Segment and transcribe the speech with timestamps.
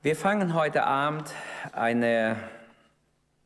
[0.00, 1.34] Wir fangen heute Abend
[1.72, 2.36] eine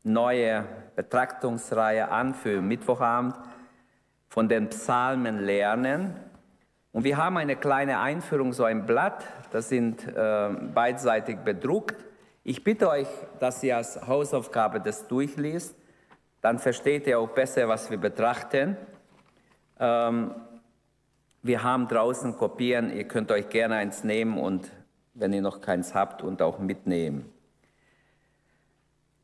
[0.03, 3.35] neue Betrachtungsreihe an für Mittwochabend
[4.27, 6.15] von den Psalmen lernen.
[6.91, 12.05] Und wir haben eine kleine Einführung, so ein Blatt, das sind äh, beidseitig bedruckt.
[12.43, 13.07] Ich bitte euch,
[13.39, 15.75] dass ihr als Hausaufgabe das durchliest,
[16.41, 18.77] dann versteht ihr auch besser, was wir betrachten.
[19.79, 20.35] Ähm,
[21.41, 24.69] wir haben draußen Kopien, ihr könnt euch gerne eins nehmen und
[25.13, 27.31] wenn ihr noch keins habt und auch mitnehmen.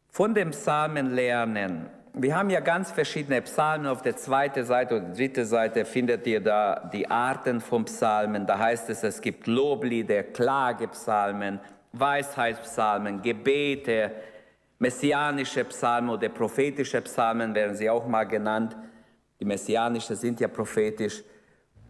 [0.10, 1.90] Von dem Psalmen lernen.
[2.14, 3.88] Wir haben ja ganz verschiedene Psalmen.
[3.88, 8.46] Auf der zweiten Seite oder dritten Seite findet ihr da die Arten von Psalmen.
[8.46, 11.60] Da heißt es, es gibt Loblieder, Klagepsalmen,
[11.94, 14.12] Weisheitspsalmen, Gebete,
[14.80, 18.76] messianische Psalmen oder prophetische Psalmen werden sie auch mal genannt.
[19.40, 21.24] Die messianischen sind ja prophetisch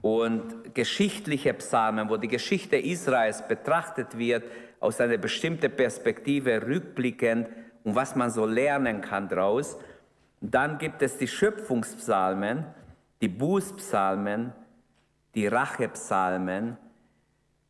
[0.02, 4.44] und geschichtliche Psalmen, wo die Geschichte Israels betrachtet wird
[4.80, 7.50] aus einer bestimmten Perspektive rückblickend
[7.84, 9.78] und was man so lernen kann daraus.
[10.42, 12.66] Dann gibt es die Schöpfungspsalmen,
[13.22, 14.54] die Bußpsalmen,
[15.36, 16.78] die Rachepsalmen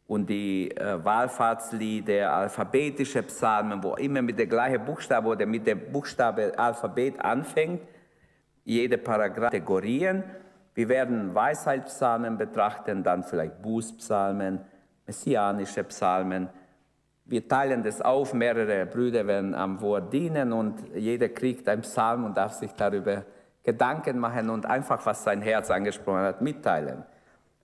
[0.05, 5.91] und die äh, Wallfahrtslieder, alphabetische Psalmen, wo immer mit der gleichen Buchstabe oder mit dem
[5.91, 7.81] Buchstabe Alphabet anfängt,
[8.65, 10.23] jede Paragraph Kategorien.
[10.79, 14.61] Wir werden Weisheitspsalmen betrachten, dann vielleicht Bußpsalmen,
[15.05, 16.47] messianische Psalmen.
[17.25, 22.23] Wir teilen das auf, mehrere Brüder werden am Wort dienen und jeder kriegt einen Psalm
[22.23, 23.25] und darf sich darüber
[23.61, 27.03] Gedanken machen und einfach, was sein Herz angesprochen hat, mitteilen.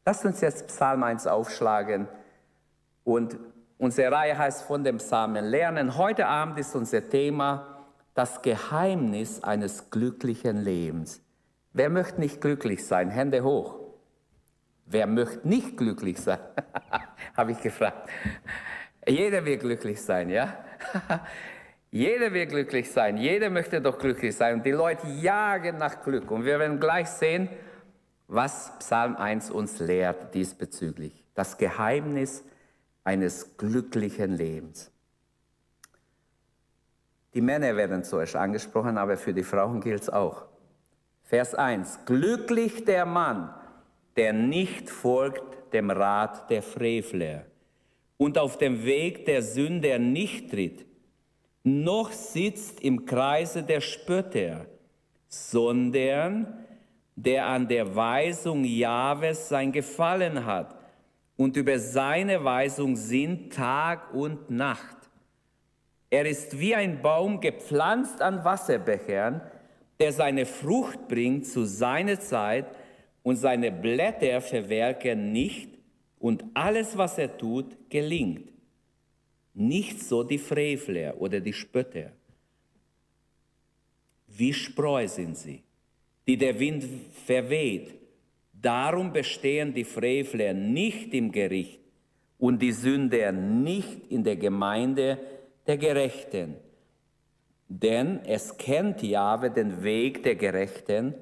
[0.05, 2.09] Lasst uns jetzt Psalm 1 aufschlagen
[3.05, 3.37] und
[3.77, 5.97] unsere Reihe heißt von dem Psalmen lernen.
[5.97, 7.77] Heute Abend ist unser Thema
[8.13, 11.24] das Geheimnis eines glücklichen Lebens.
[11.75, 13.09] Wer möchte nicht glücklich sein?
[13.09, 13.75] Hände hoch.
[14.85, 16.39] Wer möchte nicht glücklich sein?
[17.35, 18.09] Habe ich gefragt.
[19.05, 20.57] Jeder will glücklich sein, ja?
[21.91, 23.17] Jeder will glücklich sein.
[23.17, 24.53] Jeder möchte doch glücklich sein.
[24.53, 26.31] Und die Leute jagen nach Glück.
[26.31, 27.49] Und wir werden gleich sehen,
[28.29, 31.25] was Psalm 1 uns lehrt diesbezüglich.
[31.33, 32.45] Das Geheimnis
[33.03, 34.93] eines glücklichen Lebens.
[37.33, 40.45] Die Männer werden zuerst angesprochen, aber für die Frauen gilt es auch.
[41.25, 42.05] Vers 1.
[42.05, 43.49] Glücklich der Mann,
[44.15, 47.45] der nicht folgt dem Rat der Frevler
[48.17, 50.85] und auf dem Weg der Sünder nicht tritt,
[51.63, 54.67] noch sitzt im Kreise der Spötter,
[55.27, 56.63] sondern
[57.15, 60.75] der an der Weisung Jahwes sein Gefallen hat
[61.37, 64.97] und über seine Weisung sinnt Tag und Nacht.
[66.11, 69.41] Er ist wie ein Baum gepflanzt an Wasserbechern,
[69.99, 72.67] der seine Frucht bringt zu seiner Zeit
[73.23, 75.69] und seine Blätter verwelken nicht
[76.19, 78.51] und alles, was er tut, gelingt.
[79.53, 82.11] Nicht so die Frevler oder die Spötter.
[84.27, 85.63] Wie Spreu sind sie,
[86.27, 86.83] die der Wind
[87.25, 87.93] verweht.
[88.51, 91.79] Darum bestehen die Frevler nicht im Gericht
[92.37, 95.19] und die Sünder nicht in der Gemeinde
[95.65, 96.55] der Gerechten.
[97.67, 101.15] Denn es kennt Jahwe den Weg der Gerechten,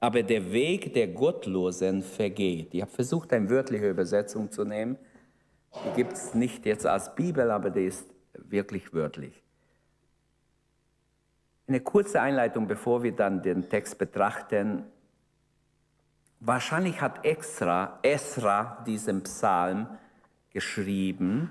[0.00, 2.74] aber der Weg der Gottlosen vergeht.
[2.74, 4.98] Ich habe versucht, eine wörtliche Übersetzung zu nehmen.
[5.74, 9.42] Die gibt es nicht jetzt als Bibel, aber die ist wirklich wörtlich.
[11.66, 14.84] Eine kurze Einleitung, bevor wir dann den Text betrachten.
[16.40, 19.86] Wahrscheinlich hat extra Esra diesen Psalm
[20.50, 21.50] geschrieben,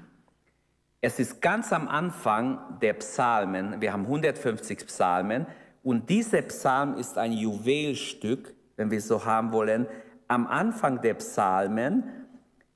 [1.02, 5.48] es ist ganz am Anfang der Psalmen, wir haben 150 Psalmen,
[5.84, 9.88] und dieser Psalm ist ein Juwelstück, wenn wir so haben wollen,
[10.28, 12.04] am Anfang der Psalmen.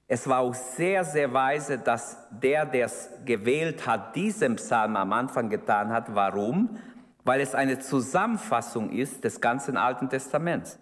[0.08, 5.14] Es war auch sehr, sehr weise, dass der, der es gewählt hat, diesen Psalm am
[5.14, 6.16] Anfang getan hat.
[6.16, 6.80] Warum?
[7.24, 10.80] Weil es eine Zusammenfassung ist des ganzen Alten Testaments.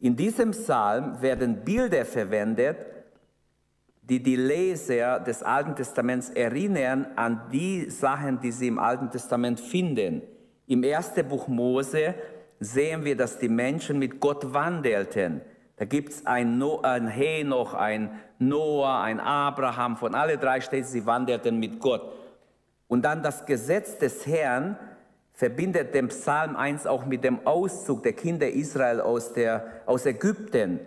[0.00, 2.78] In diesem Psalm werden Bilder verwendet,
[4.08, 9.58] die die Leser des Alten Testaments erinnern an die Sachen, die sie im Alten Testament
[9.60, 10.22] finden.
[10.66, 12.14] Im ersten Buch Mose
[12.60, 15.40] sehen wir, dass die Menschen mit Gott wandelten.
[15.76, 20.86] Da gibt es ein, no ein Henoch, ein Noah, ein Abraham, von alle drei steht,
[20.86, 22.02] sie wandelten mit Gott.
[22.88, 24.76] Und dann das Gesetz des Herrn
[25.32, 30.80] verbindet den Psalm 1 auch mit dem Auszug der Kinder Israel aus, der, aus Ägypten.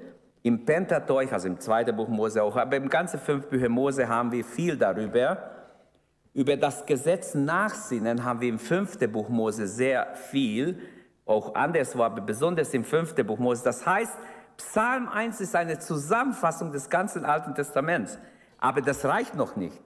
[0.48, 4.32] Im Pentateuch, also im zweiten Buch Mose auch, aber im ganzen fünf Bücher Mose haben
[4.32, 5.38] wir viel darüber.
[6.34, 10.80] Über das Gesetz nachsinnen haben wir im fünften Buch Mose sehr viel,
[11.26, 13.62] auch anderswo, aber besonders im fünften Buch Mose.
[13.62, 14.14] Das heißt,
[14.56, 18.18] Psalm 1 ist eine Zusammenfassung des ganzen Alten Testaments.
[18.58, 19.78] Aber das reicht noch nicht.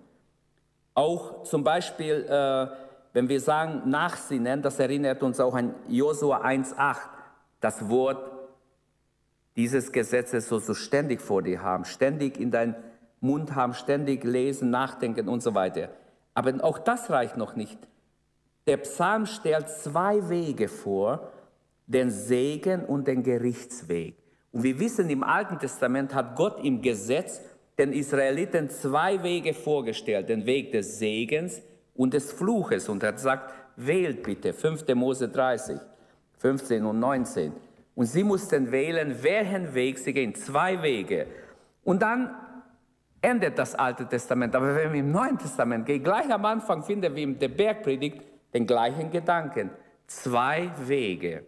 [0.93, 2.67] Auch zum Beispiel, äh,
[3.13, 6.97] wenn wir sagen Nachsinnen, das erinnert uns auch an Josua 1,8,
[7.61, 8.30] das Wort
[9.55, 12.75] dieses Gesetzes sollst du ständig vor dir haben, ständig in deinem
[13.19, 15.89] Mund haben, ständig lesen, nachdenken und so weiter.
[16.33, 17.77] Aber auch das reicht noch nicht.
[18.67, 21.31] Der Psalm stellt zwei Wege vor,
[21.87, 24.15] den Segen und den Gerichtsweg.
[24.51, 27.41] Und wir wissen, im Alten Testament hat Gott im Gesetz
[27.77, 31.61] den Israeliten zwei Wege vorgestellt, den Weg des Segens
[31.95, 32.89] und des Fluches.
[32.89, 34.87] Und er gesagt, wählt bitte, 5.
[34.95, 35.77] Mose 30,
[36.37, 37.51] 15 und 19.
[37.95, 41.27] Und sie mussten wählen, welchen Weg sie gehen, zwei Wege.
[41.83, 42.35] Und dann
[43.21, 44.55] endet das Alte Testament.
[44.55, 48.21] Aber wenn wir im Neuen Testament gehen, gleich am Anfang finden wir in der Bergpredigt
[48.53, 49.69] den gleichen Gedanken.
[50.07, 51.45] Zwei Wege.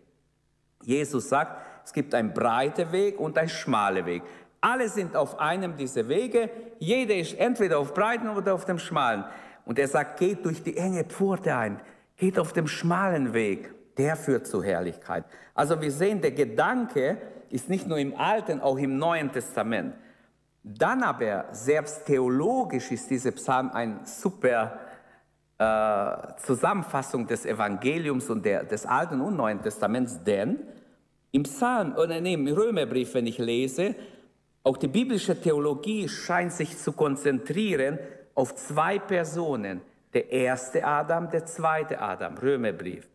[0.84, 4.24] Jesus sagt, es gibt einen breiten Weg und einen schmalen Weg.
[4.62, 6.50] Alle sind auf einem dieser Wege.
[6.80, 9.25] Jeder ist entweder auf breiten oder auf dem schmalen.
[9.66, 11.81] Und er sagt, geht durch die enge Pforte ein.
[12.16, 13.73] Geht auf dem schmalen Weg.
[13.98, 15.25] Der führt zur Herrlichkeit.
[15.54, 17.18] Also wir sehen, der Gedanke
[17.50, 19.94] ist nicht nur im Alten, auch im Neuen Testament.
[20.63, 24.80] Dann aber, selbst theologisch ist dieser Psalm eine super
[25.60, 30.60] äh, Zusammenfassung des Evangeliums und der, des Alten und Neuen Testaments, denn
[31.31, 33.96] im Psalm oder nee, im Römerbrief, wenn ich lese,
[34.63, 38.00] auch die biblische Theologie scheint sich zu konzentrieren
[38.34, 39.81] auf zwei Personen.
[40.13, 43.07] Der erste Adam, der zweite Adam, Römerbrief.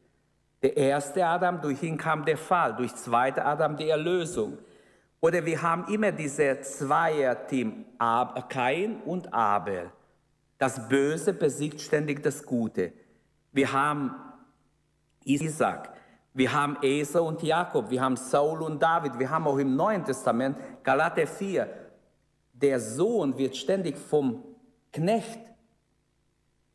[0.62, 4.58] Der erste Adam, durch ihn kam der Fall, durch zweite Adam die Erlösung.
[5.20, 7.84] Oder wir haben immer diese Zweierteam,
[8.48, 9.90] Kain und Abel.
[10.58, 12.92] Das Böse besiegt ständig das Gute.
[13.52, 14.14] Wir haben
[15.24, 15.92] Isaac,
[16.34, 20.04] wir haben Esau und Jakob, wir haben Saul und David, wir haben auch im Neuen
[20.04, 21.68] Testament Galater 4.
[22.52, 24.44] Der Sohn wird ständig vom
[24.92, 25.40] Knecht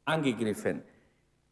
[0.06, 0.84] angegriffen.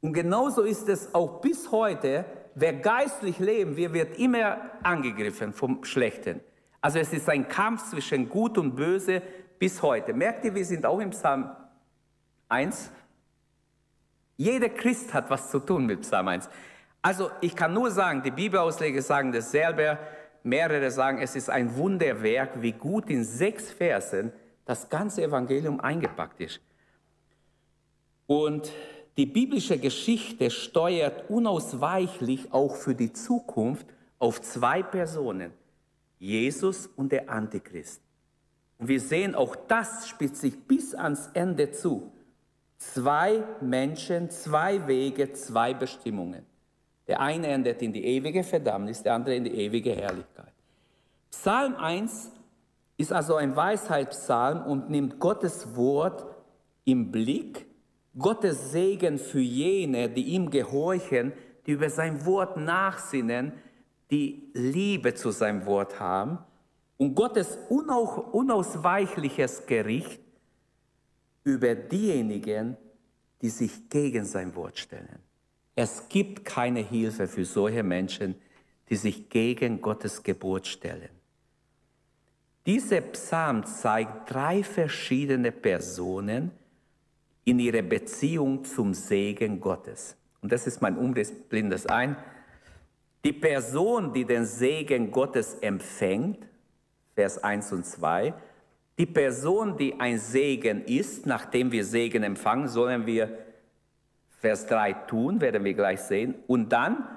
[0.01, 2.25] Und genauso ist es auch bis heute,
[2.56, 6.42] wer geistlich leben will, wird immer angegriffen vom Schlechten.
[6.81, 9.21] Also es ist ein Kampf zwischen Gut und Böse
[9.59, 10.13] bis heute.
[10.13, 11.51] Merkt ihr, wir sind auch im Psalm
[12.50, 12.92] 1.
[14.38, 16.50] Jeder Christ hat was zu tun mit Psalm 1.
[17.04, 20.00] Also ich kann nur sagen, die Bibelausleger sagen dasselbe,
[20.44, 24.31] mehrere sagen, es ist ein Wunderwerk, wie gut in sechs Versen
[24.65, 26.59] das ganze Evangelium eingepackt ist.
[28.25, 28.71] Und
[29.18, 33.88] die biblische Geschichte steuert unausweichlich auch für die Zukunft
[34.19, 35.52] auf zwei Personen.
[36.19, 38.02] Jesus und der Antichrist.
[38.78, 42.12] Und wir sehen, auch das spitzt sich bis ans Ende zu.
[42.78, 46.46] Zwei Menschen, zwei Wege, zwei Bestimmungen.
[47.07, 50.54] Der eine endet in die ewige Verdammnis, der andere in die ewige Herrlichkeit.
[51.31, 52.31] Psalm 1
[52.98, 56.25] ist also ein Weisheitspsalm und nimmt Gottes Wort
[56.86, 57.66] im Blick,
[58.18, 61.31] Gottes Segen für jene, die ihm gehorchen,
[61.66, 63.54] die über sein Wort nachsinnen,
[64.10, 66.40] die Liebe zu seinem Wort haben
[66.98, 70.19] und Gottes unausweichliches Gericht
[71.44, 72.78] über diejenigen,
[73.42, 75.19] die sich gegen sein Wort stellen.
[75.75, 78.36] Es gibt keine Hilfe für solche Menschen,
[78.90, 81.10] die sich gegen Gottes Gebot stellen.
[82.66, 86.52] Dieser Psalm zeigt drei verschiedene Personen
[87.44, 90.16] in ihrer Beziehung zum Segen Gottes.
[90.42, 92.16] Und das ist mein Umriss blindes ein.
[93.24, 96.48] Die Person, die den Segen Gottes empfängt,
[97.14, 98.33] Vers 1 und 2,
[98.98, 103.38] die Person, die ein Segen ist, nachdem wir Segen empfangen, sollen wir
[104.40, 106.36] Vers 3 tun, werden wir gleich sehen.
[106.48, 107.07] Und dann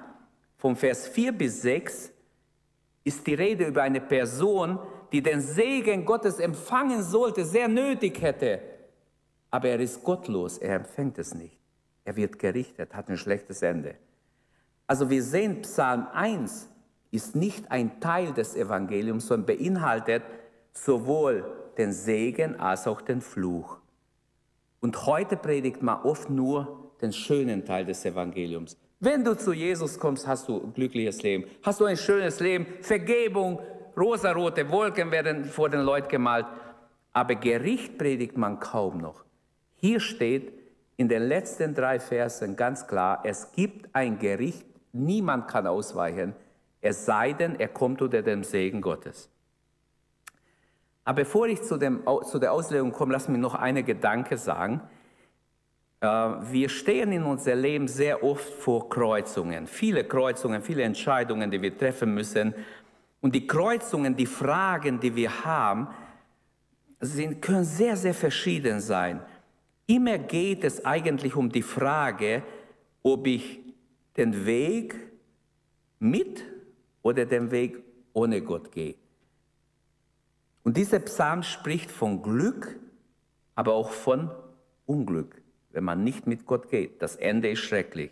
[0.57, 2.11] vom Vers 4 bis 6
[3.03, 4.79] ist die Rede über eine Person,
[5.11, 8.61] die den Segen Gottes empfangen sollte, sehr nötig hätte.
[9.55, 11.57] Aber er ist gottlos, er empfängt es nicht.
[12.03, 13.95] Er wird gerichtet, hat ein schlechtes Ende.
[14.85, 16.67] Also wir sehen, Psalm 1
[17.11, 20.23] ist nicht ein Teil des Evangeliums, sondern beinhaltet
[20.73, 21.45] sowohl
[21.77, 23.77] den Segen als auch den Fluch.
[24.81, 28.75] Und heute predigt man oft nur den schönen Teil des Evangeliums.
[28.99, 32.65] Wenn du zu Jesus kommst, hast du ein glückliches Leben, hast du ein schönes Leben,
[32.81, 33.61] Vergebung,
[33.95, 36.45] rosarote Wolken werden vor den Leuten gemalt,
[37.13, 39.24] aber Gericht predigt man kaum noch.
[39.85, 40.51] Hier steht
[40.97, 46.33] in den letzten drei Versen ganz klar, es gibt ein Gericht Niemand kann ausweichen,
[46.81, 49.29] es sei denn, er kommt unter dem Segen Gottes.
[51.03, 54.81] Aber bevor ich zu, dem, zu der Auslegung komme, lass mich noch eine Gedanke sagen.
[55.99, 61.61] Äh, wir stehen in unserem Leben sehr oft vor Kreuzungen, viele Kreuzungen, viele Entscheidungen, die
[61.61, 62.55] wir treffen müssen.
[63.21, 65.89] Und die Kreuzungen, die Fragen, die wir haben,
[67.01, 69.21] sind, können sehr, sehr verschieden sein.
[69.87, 72.43] Immer geht es eigentlich um die Frage,
[73.03, 73.59] ob ich
[74.17, 74.95] den Weg
[75.99, 76.43] mit
[77.01, 78.95] oder den Weg ohne Gott gehe.
[80.63, 82.79] Und dieser Psalm spricht von Glück,
[83.53, 84.31] aber auch von
[84.87, 87.01] Unglück, wenn man nicht mit Gott geht.
[87.01, 88.11] Das Ende ist schrecklich.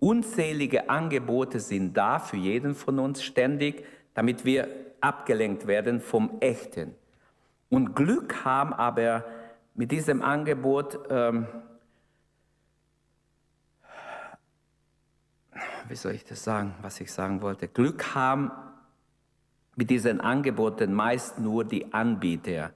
[0.00, 4.68] Unzählige Angebote sind da für jeden von uns ständig, damit wir
[5.00, 6.94] abgelenkt werden vom Echten.
[7.68, 9.24] Und Glück haben aber
[9.74, 11.46] mit diesem Angebot, ähm,
[15.88, 18.50] wie soll ich das sagen, was ich sagen wollte, Glück haben
[19.76, 22.72] mit diesen Angeboten meist nur die Anbieter.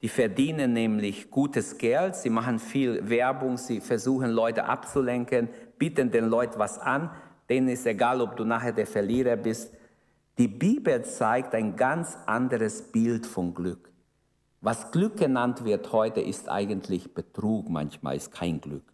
[0.00, 5.48] Die verdienen nämlich gutes Geld, sie machen viel Werbung, sie versuchen Leute abzulenken,
[5.78, 7.10] bieten den Leuten was an,
[7.48, 9.74] denen ist egal, ob du nachher der Verlierer bist.
[10.38, 13.87] Die Bibel zeigt ein ganz anderes Bild von Glück.
[14.60, 18.92] Was Glück genannt wird heute, ist eigentlich Betrug, manchmal ist kein Glück.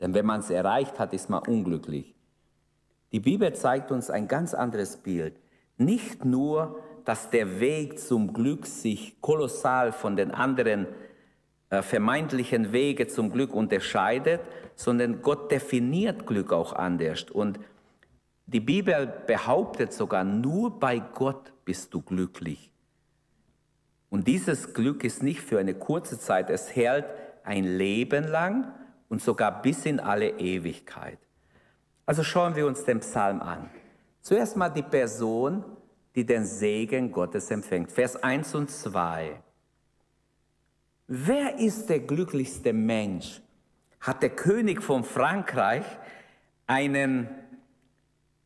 [0.00, 2.14] Denn wenn man es erreicht hat, ist man unglücklich.
[3.12, 5.34] Die Bibel zeigt uns ein ganz anderes Bild.
[5.78, 10.86] Nicht nur, dass der Weg zum Glück sich kolossal von den anderen
[11.70, 14.40] äh, vermeintlichen Wege zum Glück unterscheidet,
[14.74, 17.24] sondern Gott definiert Glück auch anders.
[17.30, 17.58] Und
[18.46, 22.69] die Bibel behauptet sogar, nur bei Gott bist du glücklich.
[24.10, 27.06] Und dieses Glück ist nicht für eine kurze Zeit, es hält
[27.44, 28.74] ein Leben lang
[29.08, 31.18] und sogar bis in alle Ewigkeit.
[32.04, 33.70] Also schauen wir uns den Psalm an.
[34.20, 35.64] Zuerst mal die Person,
[36.14, 37.92] die den Segen Gottes empfängt.
[37.92, 39.40] Vers 1 und 2.
[41.06, 43.40] Wer ist der glücklichste Mensch?
[44.00, 45.84] Hat der König von Frankreich
[46.66, 47.28] einen,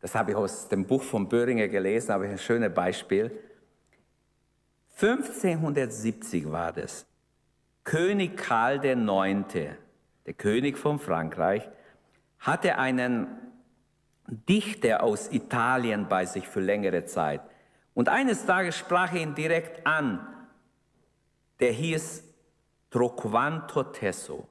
[0.00, 3.30] das habe ich aus dem Buch von Böhringer gelesen, aber ein schönes Beispiel.
[5.00, 7.06] 1570 war das.
[7.82, 9.76] König Karl IX.,
[10.26, 11.68] der König von Frankreich,
[12.38, 13.26] hatte einen
[14.26, 17.42] Dichter aus Italien bei sich für längere Zeit.
[17.92, 20.26] Und eines Tages sprach er ihn direkt an.
[21.60, 22.24] Der hieß
[22.90, 24.48] Troquanto Tesso.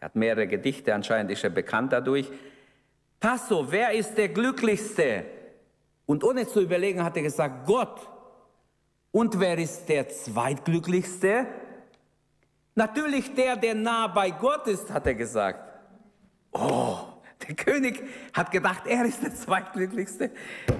[0.00, 2.30] Er hat mehrere Gedichte, anscheinend ist er bekannt dadurch.
[3.20, 5.24] Tasso, wer ist der Glücklichste?
[6.06, 8.08] Und ohne zu überlegen hat er gesagt, Gott.
[9.12, 11.46] Und wer ist der Zweitglücklichste?
[12.74, 15.60] Natürlich der, der nah bei Gott ist, hat er gesagt.
[16.52, 16.96] Oh,
[17.46, 18.02] der König
[18.32, 20.30] hat gedacht, er ist der Zweitglücklichste.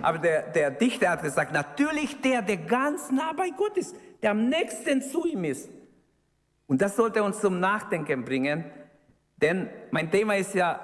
[0.01, 4.31] Aber der, der Dichter hat gesagt, natürlich der, der ganz nah bei Gott ist, der
[4.31, 5.69] am nächsten zu ihm ist.
[6.67, 8.65] Und das sollte uns zum Nachdenken bringen,
[9.37, 10.81] denn mein Thema ist ja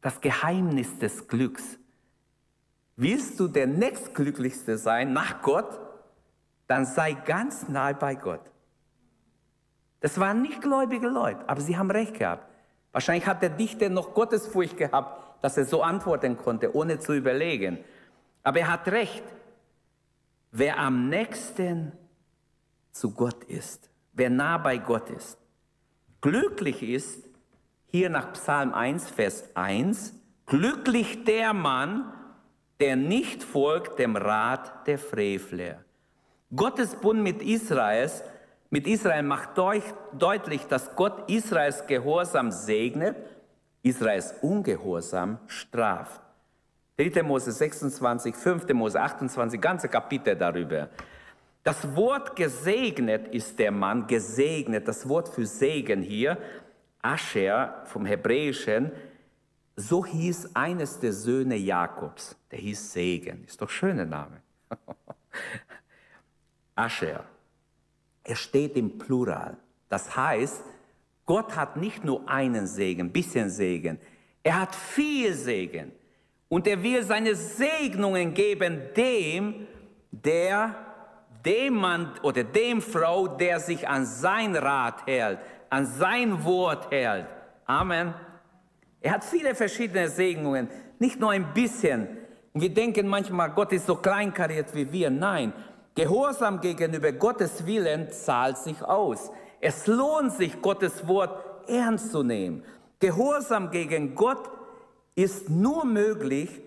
[0.00, 1.78] das Geheimnis des Glücks.
[2.96, 5.80] Willst du der nächstglücklichste sein nach Gott,
[6.66, 8.40] dann sei ganz nahe bei Gott.
[10.00, 12.48] Das waren nicht gläubige Leute, aber sie haben recht gehabt.
[12.92, 17.78] Wahrscheinlich hat der Dichter noch Gottesfurcht gehabt, dass er so antworten konnte, ohne zu überlegen.
[18.42, 19.24] Aber er hat recht.
[20.50, 21.92] Wer am nächsten
[22.90, 25.38] zu Gott ist, wer nah bei Gott ist.
[26.20, 27.24] Glücklich ist,
[27.86, 30.14] hier nach Psalm 1, Vers 1,
[30.46, 32.12] glücklich der Mann,
[32.82, 35.84] der nicht folgt dem Rat der Frevler.
[36.52, 38.24] Gottes Bund mit Israels,
[38.70, 39.50] mit Israel macht
[40.18, 43.14] deutlich, dass Gott Israels Gehorsam segnet,
[43.84, 46.20] Israels Ungehorsam straft.
[46.96, 47.22] 3.
[47.22, 48.68] Mose 26, 5.
[48.72, 50.88] Mose 28, ganze Kapitel darüber.
[51.62, 56.36] Das Wort gesegnet ist der Mann, gesegnet, das Wort für Segen hier,
[57.00, 58.90] Ascher vom Hebräischen,
[59.76, 64.42] so hieß eines der Söhne Jakobs, der hieß Segen, ist doch schöner Name.
[66.74, 67.24] Ascher,
[68.24, 69.56] er steht im Plural.
[69.88, 70.62] Das heißt,
[71.26, 73.98] Gott hat nicht nur einen Segen, bisschen Segen,
[74.42, 75.92] er hat viel Segen.
[76.48, 79.66] Und er will seine Segnungen geben dem,
[80.10, 80.74] der
[81.44, 85.38] dem Mann oder dem Frau, der sich an sein Rat hält,
[85.70, 87.26] an sein Wort hält.
[87.64, 88.14] Amen.
[89.02, 90.68] Er hat viele verschiedene Segnungen,
[90.98, 92.08] nicht nur ein bisschen.
[92.52, 95.10] Und wir denken manchmal, Gott ist so kleinkariert wie wir.
[95.10, 95.52] Nein,
[95.94, 99.30] Gehorsam gegenüber Gottes Willen zahlt sich aus.
[99.60, 102.64] Es lohnt sich, Gottes Wort ernst zu nehmen.
[102.98, 104.50] Gehorsam gegen Gott
[105.14, 106.62] ist nur möglich,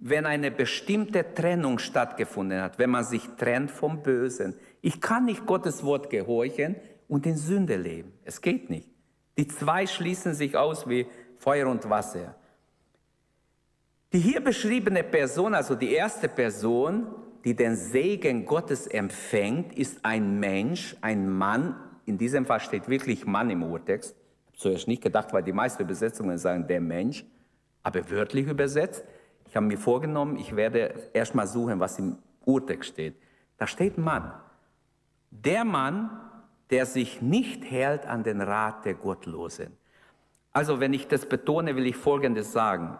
[0.00, 4.56] wenn eine bestimmte Trennung stattgefunden hat, wenn man sich trennt vom Bösen.
[4.82, 6.74] Ich kann nicht Gottes Wort gehorchen
[7.06, 8.12] und in Sünde leben.
[8.24, 8.90] Es geht nicht.
[9.38, 11.06] Die zwei schließen sich aus wie
[11.44, 12.34] Feuer und Wasser.
[14.14, 17.06] Die hier beschriebene Person, also die erste Person,
[17.44, 23.26] die den Segen Gottes empfängt, ist ein Mensch, ein Mann in diesem Fall steht wirklich
[23.26, 24.14] Mann im Urtext.
[24.14, 27.26] Ich habe zuerst nicht gedacht, weil die meisten Übersetzungen sagen der Mensch,
[27.82, 29.04] aber wörtlich übersetzt.
[29.46, 33.16] Ich habe mir vorgenommen, ich werde erstmal suchen, was im Urtext steht.
[33.58, 34.32] Da steht Mann.
[35.30, 36.10] Der Mann,
[36.70, 39.76] der sich nicht hält an den Rat der Gottlosen.
[40.54, 42.96] Also wenn ich das betone, will ich Folgendes sagen.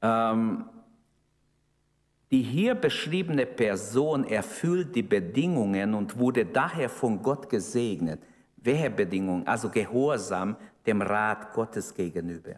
[0.00, 0.64] Ähm,
[2.30, 8.20] die hier beschriebene Person erfüllt die Bedingungen und wurde daher von Gott gesegnet.
[8.56, 9.46] Welche Bedingungen?
[9.46, 12.56] Also Gehorsam dem Rat Gottes gegenüber.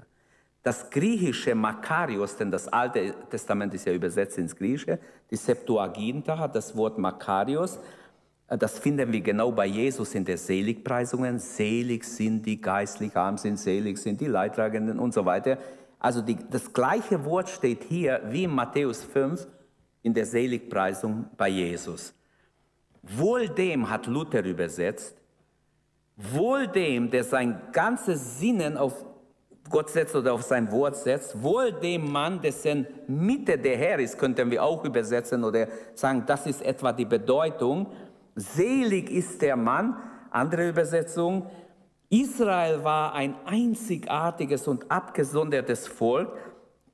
[0.62, 4.98] Das griechische Makarios, denn das Alte Testament ist ja übersetzt ins Griechische,
[5.30, 7.78] die Septuaginta hat das Wort Makarios,
[8.48, 11.38] das finden wir genau bei Jesus in der Seligpreisungen.
[11.38, 15.58] Selig sind die geistlich arm sind, selig sind die Leidtragenden und so weiter.
[15.98, 19.46] Also die, das gleiche Wort steht hier wie in Matthäus 5
[20.02, 22.14] in der Seligpreisung bei Jesus.
[23.02, 25.16] Wohl dem hat Luther übersetzt,
[26.16, 29.04] wohl dem, der sein ganzes Sinnen auf
[29.68, 34.18] Gott setzt oder auf sein Wort setzt, wohl dem Mann, dessen Mitte der Herr ist,
[34.18, 37.88] könnten wir auch übersetzen oder sagen, das ist etwa die Bedeutung.
[38.36, 39.96] Selig ist der Mann,
[40.30, 41.46] andere Übersetzung,
[42.08, 46.32] Israel war ein einzigartiges und abgesondertes Volk.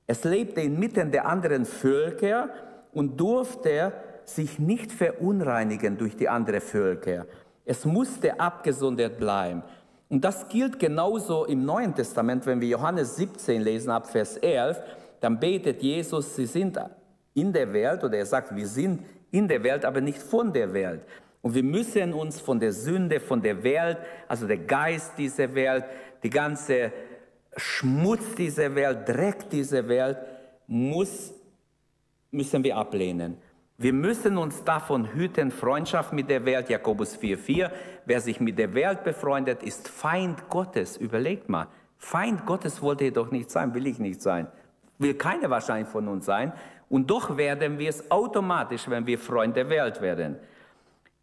[0.06, 2.48] Es lebte inmitten der anderen Völker
[2.92, 3.92] und durfte
[4.24, 7.26] sich nicht verunreinigen durch die anderen Völker.
[7.64, 9.62] Es musste abgesondert bleiben.
[10.08, 14.80] Und das gilt genauso im Neuen Testament, wenn wir Johannes 17 lesen, ab Vers 11,
[15.20, 16.78] dann betet Jesus, sie sind
[17.34, 20.72] in der Welt, oder er sagt, wir sind in der Welt, aber nicht von der
[20.72, 21.02] Welt.
[21.42, 25.84] Und wir müssen uns von der Sünde, von der Welt, also der Geist dieser Welt,
[26.22, 26.92] die ganze
[27.56, 30.18] Schmutz dieser Welt, Dreck dieser Welt,
[30.66, 31.34] muss
[32.32, 33.36] müssen wir ablehnen.
[33.78, 37.70] Wir müssen uns davon hüten, Freundschaft mit der Welt, Jakobus 4,4.
[38.06, 40.96] Wer sich mit der Welt befreundet, ist Feind Gottes.
[40.96, 41.68] Überlegt mal.
[41.98, 44.46] Feind Gottes wollte jedoch nicht sein, will ich nicht sein.
[44.98, 46.52] Will keiner wahrscheinlich von uns sein.
[46.88, 50.36] Und doch werden wir es automatisch, wenn wir Freund der Welt werden.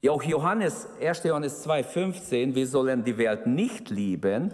[0.01, 1.23] Ja, auch Johannes, 1.
[1.23, 4.53] Johannes 2,15, wir sollen die Welt nicht lieben.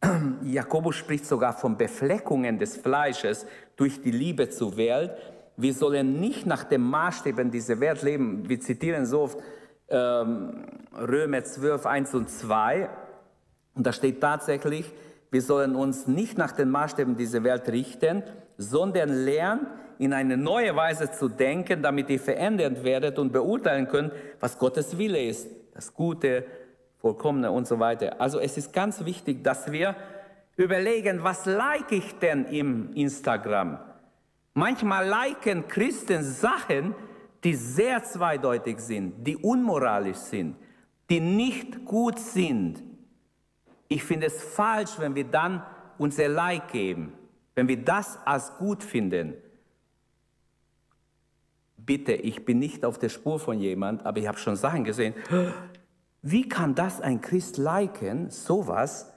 [0.42, 5.12] Jakobus spricht sogar von Befleckungen des Fleisches durch die Liebe zur Welt
[5.56, 8.48] wir sollen nicht nach dem Maßstäben dieser Welt leben.
[8.48, 9.38] Wir zitieren so oft
[9.88, 12.88] ähm, Römer 12, 1 und 2.
[13.74, 14.90] Und da steht tatsächlich,
[15.30, 18.22] wir sollen uns nicht nach den Maßstäben dieser Welt richten,
[18.58, 19.66] sondern lernen,
[20.02, 24.98] in eine neue Weise zu denken, damit ihr verändert werdet und beurteilen könnt, was Gottes
[24.98, 26.44] Wille ist, das Gute,
[26.98, 28.20] Vollkommene und so weiter.
[28.20, 29.94] Also es ist ganz wichtig, dass wir
[30.56, 33.78] überlegen, was like ich denn im Instagram?
[34.54, 36.96] Manchmal liken Christen Sachen,
[37.44, 40.56] die sehr zweideutig sind, die unmoralisch sind,
[41.10, 42.82] die nicht gut sind.
[43.86, 45.62] Ich finde es falsch, wenn wir dann
[45.96, 47.12] unser Like geben,
[47.54, 49.34] wenn wir das als gut finden.
[51.92, 55.12] Bitte, ich bin nicht auf der Spur von jemand, aber ich habe schon Sachen gesehen.
[56.22, 58.30] Wie kann das ein Christ liken?
[58.30, 59.12] Sowas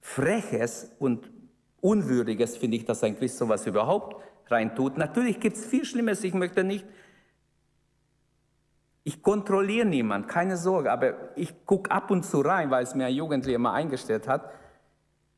[0.00, 1.30] Freches und
[1.82, 4.96] Unwürdiges finde ich, dass ein Christ sowas überhaupt reintut.
[4.96, 6.86] Natürlich gibt es viel Schlimmes, ich möchte nicht,
[9.04, 13.04] ich kontrolliere niemand, keine Sorge, aber ich gucke ab und zu rein, weil es mir
[13.04, 14.50] ein Jugendlicher mal eingestellt hat.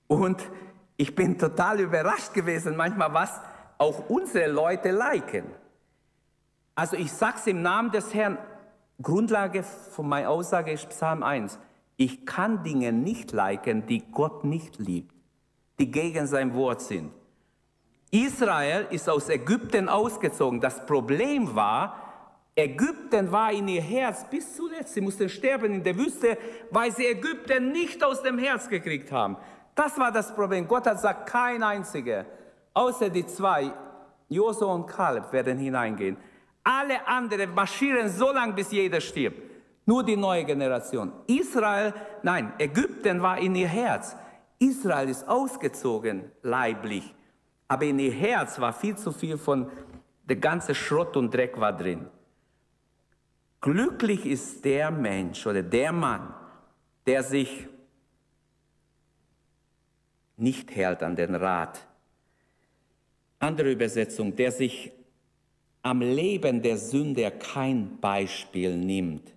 [0.06, 0.48] Und
[0.96, 3.32] ich bin total überrascht gewesen, manchmal was
[3.78, 5.46] auch unsere Leute liken.
[6.78, 8.38] Also ich sage es im Namen des Herrn,
[9.02, 11.58] Grundlage von meiner Aussage ist Psalm 1.
[11.96, 15.12] Ich kann Dinge nicht liken, die Gott nicht liebt,
[15.80, 17.10] die gegen sein Wort sind.
[18.12, 20.60] Israel ist aus Ägypten ausgezogen.
[20.60, 21.96] Das Problem war,
[22.54, 24.94] Ägypten war in ihr Herz bis zuletzt.
[24.94, 26.38] Sie mussten sterben in der Wüste,
[26.70, 29.36] weil sie Ägypten nicht aus dem Herz gekriegt haben.
[29.74, 30.68] Das war das Problem.
[30.68, 32.24] Gott hat gesagt, kein einziger,
[32.72, 33.72] außer die zwei,
[34.28, 36.16] Josua und Kaleb, werden hineingehen.
[36.70, 39.40] Alle anderen marschieren so lange, bis jeder stirbt.
[39.86, 41.10] Nur die neue Generation.
[41.26, 44.14] Israel, nein, Ägypten war in ihr Herz.
[44.58, 47.14] Israel ist ausgezogen, leiblich.
[47.68, 49.70] Aber in ihr Herz war viel zu viel von,
[50.24, 52.06] der ganze Schrott und Dreck war drin.
[53.62, 56.34] Glücklich ist der Mensch oder der Mann,
[57.06, 57.66] der sich
[60.36, 61.80] nicht hält an den Rat.
[63.38, 64.92] Andere Übersetzung, der sich
[65.82, 69.34] am Leben der Sünder kein Beispiel nimmt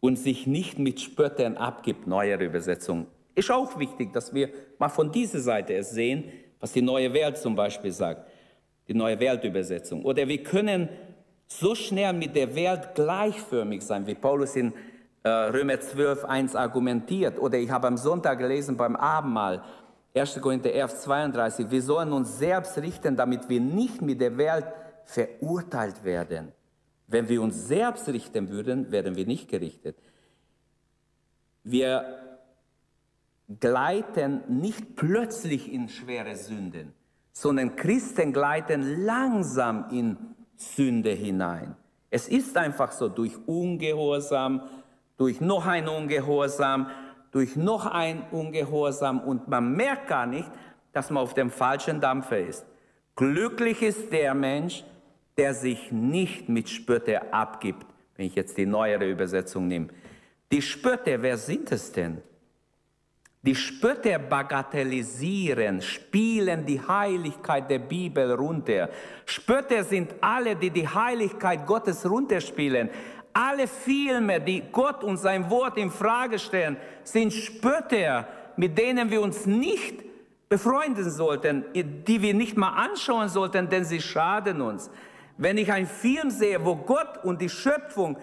[0.00, 2.06] und sich nicht mit Spöttern abgibt.
[2.06, 3.06] Neuere Übersetzung.
[3.34, 6.24] Ist auch wichtig, dass wir mal von dieser Seite es sehen,
[6.60, 8.28] was die neue Welt zum Beispiel sagt,
[8.88, 10.04] die neue Weltübersetzung.
[10.04, 10.88] Oder wir können
[11.46, 14.72] so schnell mit der Welt gleichförmig sein, wie Paulus in
[15.22, 17.38] äh, Römer 12, 1 argumentiert.
[17.38, 19.62] Oder ich habe am Sonntag gelesen beim Abendmahl,
[20.14, 20.40] 1.
[20.40, 24.64] Korinther 11, 32, wir sollen uns selbst richten, damit wir nicht mit der Welt
[25.06, 26.52] verurteilt werden.
[27.06, 29.96] Wenn wir uns selbst richten würden, werden wir nicht gerichtet.
[31.62, 32.18] Wir
[33.60, 36.92] gleiten nicht plötzlich in schwere Sünden,
[37.32, 40.16] sondern Christen gleiten langsam in
[40.56, 41.76] Sünde hinein.
[42.10, 44.62] Es ist einfach so, durch Ungehorsam,
[45.16, 46.88] durch noch ein Ungehorsam,
[47.30, 50.50] durch noch ein Ungehorsam und man merkt gar nicht,
[50.92, 52.64] dass man auf dem falschen Dampfer ist.
[53.16, 54.84] Glücklich ist der Mensch,
[55.36, 59.88] der sich nicht mit Spötter abgibt, wenn ich jetzt die neuere Übersetzung nehme.
[60.50, 62.22] Die Spötter, wer sind es denn?
[63.42, 68.88] Die Spötter bagatellisieren, spielen die Heiligkeit der Bibel runter.
[69.24, 72.90] Spötter sind alle, die die Heiligkeit Gottes runterspielen.
[73.32, 79.20] Alle Filme, die Gott und sein Wort in Frage stellen, sind Spötter, mit denen wir
[79.20, 80.02] uns nicht
[80.48, 84.90] befreunden sollten, die wir nicht mal anschauen sollten, denn sie schaden uns.
[85.38, 88.18] Wenn ich einen Film sehe, wo Gott und die Schöpfung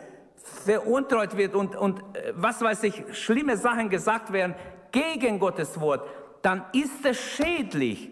[0.65, 4.56] veruntreut wird und, und äh, was weiß ich, schlimme Sachen gesagt werden,
[4.91, 6.08] gegen Gottes Wort,
[6.41, 8.12] dann ist es schädlich.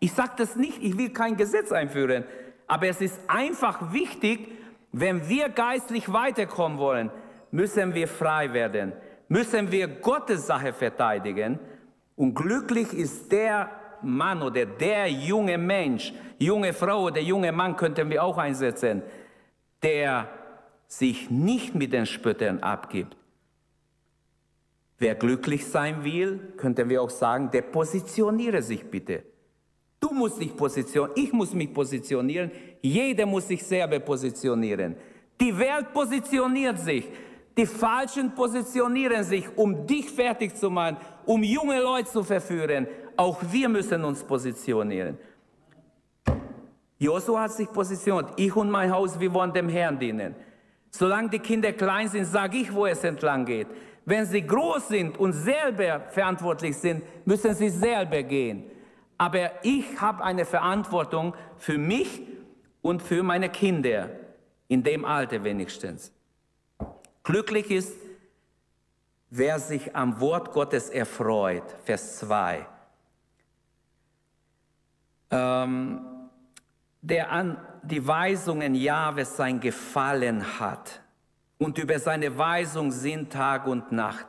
[0.00, 2.24] Ich sage das nicht, ich will kein Gesetz einführen,
[2.66, 4.48] aber es ist einfach wichtig,
[4.92, 7.10] wenn wir geistlich weiterkommen wollen,
[7.50, 8.92] müssen wir frei werden,
[9.28, 11.58] müssen wir Gottes Sache verteidigen.
[12.16, 13.70] Und glücklich ist der
[14.02, 19.02] Mann oder der junge Mensch, junge Frau oder junge Mann könnten wir auch einsetzen,
[19.82, 20.28] der
[20.86, 23.16] sich nicht mit den Spöttern abgibt,
[25.02, 29.24] Wer glücklich sein will, könnten wir auch sagen, der positioniere sich bitte.
[29.98, 34.94] Du musst dich positionieren, ich muss mich positionieren, jeder muss sich selber positionieren.
[35.40, 37.08] Die Welt positioniert sich,
[37.56, 42.86] die Falschen positionieren sich, um dich fertig zu machen, um junge Leute zu verführen.
[43.16, 45.18] Auch wir müssen uns positionieren.
[46.98, 50.36] Josua hat sich positioniert, ich und mein Haus, wir wollen dem Herrn dienen.
[50.90, 53.66] Solange die Kinder klein sind, sage ich, wo es entlang geht.
[54.04, 58.70] Wenn sie groß sind und selber verantwortlich sind, müssen sie selber gehen.
[59.18, 62.22] Aber ich habe eine Verantwortung für mich
[62.82, 64.10] und für meine Kinder,
[64.68, 66.12] in dem Alter wenigstens.
[67.22, 67.96] Glücklich ist,
[69.30, 71.64] wer sich am Wort Gottes erfreut.
[71.84, 72.66] Vers 2.
[75.32, 76.00] Ähm,
[77.00, 81.00] der an die Weisungen Jahwes sein Gefallen hat
[81.58, 84.26] und über seine Weisung sind Tag und Nacht.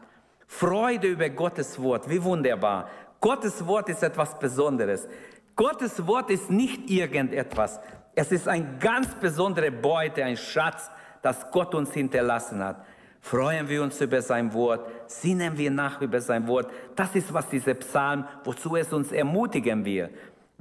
[0.47, 2.89] Freude über Gottes Wort, wie wunderbar.
[3.19, 5.07] Gottes Wort ist etwas Besonderes.
[5.55, 7.79] Gottes Wort ist nicht irgendetwas.
[8.15, 10.89] Es ist ein ganz besondere Beute, ein Schatz,
[11.21, 12.85] das Gott uns hinterlassen hat.
[13.21, 16.69] Freuen wir uns über sein Wort, sinnen wir nach über sein Wort.
[16.95, 20.09] Das ist, was dieser Psalm, wozu es uns ermutigen will.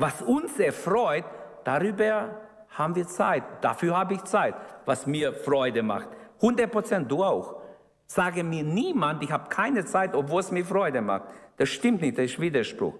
[0.03, 1.25] Was uns erfreut,
[1.63, 2.37] darüber
[2.71, 3.45] haben wir Zeit.
[3.61, 6.09] Dafür habe ich Zeit, was mir Freude macht.
[6.41, 7.61] 100 Prozent, du auch.
[8.09, 11.29] Sage mir niemand, ich habe keine Zeit, obwohl es mir Freude macht.
[11.57, 12.95] Das stimmt nicht, das ist Widerspruch.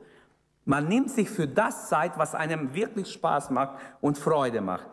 [0.65, 4.87] Man nimmt sich für das Zeit, was einem wirklich Spaß macht und Freude macht.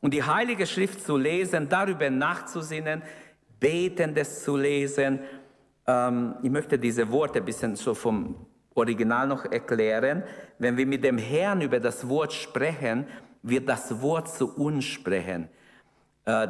[0.00, 3.02] Und die Heilige Schrift zu lesen, darüber nachzusinnen,
[3.58, 5.18] Betendes zu lesen.
[5.84, 8.36] Ähm, ich möchte diese Worte ein bisschen so vom
[8.76, 10.22] Original noch erklären.
[10.58, 13.06] Wenn wir mit dem Herrn über das Wort sprechen,
[13.42, 15.48] wird das Wort zu uns sprechen.
[16.24, 16.48] Äh,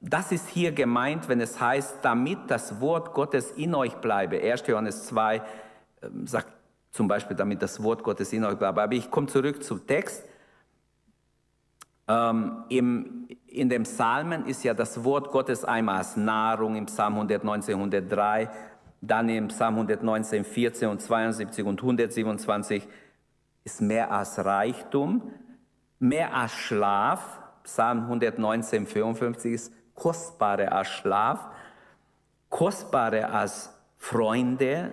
[0.00, 4.40] das ist hier gemeint, wenn es heißt, damit das Wort Gottes in euch bleibe.
[4.40, 4.66] 1.
[4.66, 5.42] Johannes 2
[6.02, 6.48] ähm, sagt
[6.90, 8.82] zum Beispiel, damit das Wort Gottes in euch bleibe.
[8.82, 10.24] Aber ich komme zurück zum Text.
[12.08, 17.74] Ähm, in dem Psalmen ist ja das Wort Gottes einmal als Nahrung im Psalm 119,
[17.74, 18.48] 103,
[19.00, 22.86] dann im Psalm 119, 14 und 72 und 127
[23.64, 25.32] ist mehr als Reichtum,
[25.98, 27.40] mehr als Schlaf.
[27.64, 31.48] Psalm 119, 54 ist kostbarer als Schlaf,
[32.48, 34.92] kostbarer als Freunde.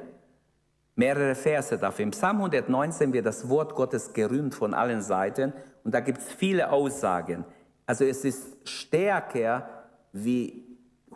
[0.95, 2.03] Mehrere Verse dafür.
[2.03, 6.31] Im Psalm 119 wird das Wort Gottes gerühmt von allen Seiten und da gibt es
[6.33, 7.45] viele Aussagen.
[7.85, 9.69] Also es ist stärker
[10.11, 10.65] wie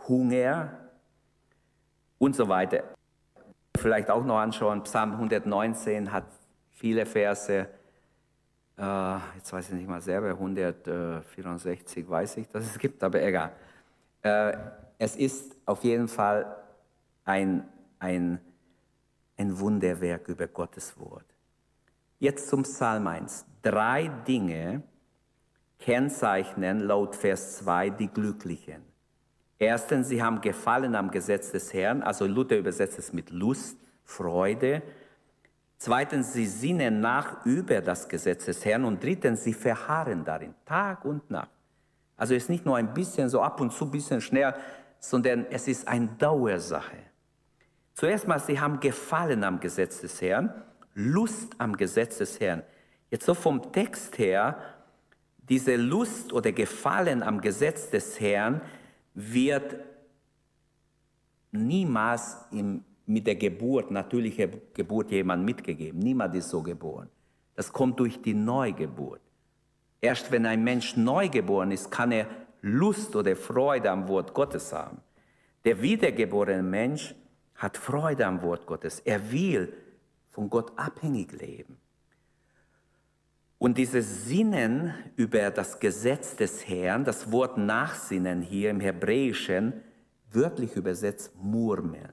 [0.08, 0.81] Hunger
[2.22, 2.84] und so weiter.
[3.76, 6.24] Vielleicht auch noch anschauen, Psalm 119 hat
[6.70, 7.66] viele Verse,
[8.78, 13.50] äh, jetzt weiß ich nicht mal selber, 164 weiß ich, dass es gibt, aber egal.
[14.22, 14.56] Äh,
[14.98, 16.46] es ist auf jeden Fall
[17.24, 17.64] ein,
[17.98, 18.38] ein,
[19.36, 21.26] ein Wunderwerk über Gottes Wort.
[22.20, 23.46] Jetzt zum Psalm 1.
[23.62, 24.84] Drei Dinge
[25.80, 28.91] kennzeichnen laut Vers 2 die Glücklichen.
[29.62, 34.82] Erstens, sie haben Gefallen am Gesetz des Herrn, also Luther übersetzt es mit Lust, Freude.
[35.78, 38.84] Zweitens, sie sinnen nach über das Gesetz des Herrn.
[38.84, 41.52] Und drittens, sie verharren darin, Tag und Nacht.
[42.16, 44.52] Also es ist nicht nur ein bisschen so ab und zu ein bisschen schnell,
[44.98, 46.98] sondern es ist eine Dauersache.
[47.94, 50.52] Zuerst mal, sie haben Gefallen am Gesetz des Herrn,
[50.94, 52.64] Lust am Gesetz des Herrn.
[53.10, 54.58] Jetzt so vom Text her,
[55.38, 58.60] diese Lust oder Gefallen am Gesetz des Herrn
[59.14, 59.76] wird
[61.50, 65.98] niemals im, mit der Geburt, natürlicher Geburt, jemand mitgegeben.
[65.98, 67.08] Niemand ist so geboren.
[67.54, 69.20] Das kommt durch die Neugeburt.
[70.00, 72.26] Erst wenn ein Mensch neugeboren ist, kann er
[72.62, 74.98] Lust oder Freude am Wort Gottes haben.
[75.64, 77.14] Der wiedergeborene Mensch
[77.54, 79.00] hat Freude am Wort Gottes.
[79.00, 79.72] Er will
[80.30, 81.76] von Gott abhängig leben.
[83.62, 89.74] Und dieses Sinnen über das Gesetz des Herrn, das Wort Nachsinnen hier im Hebräischen,
[90.32, 92.12] wörtlich übersetzt murmeln.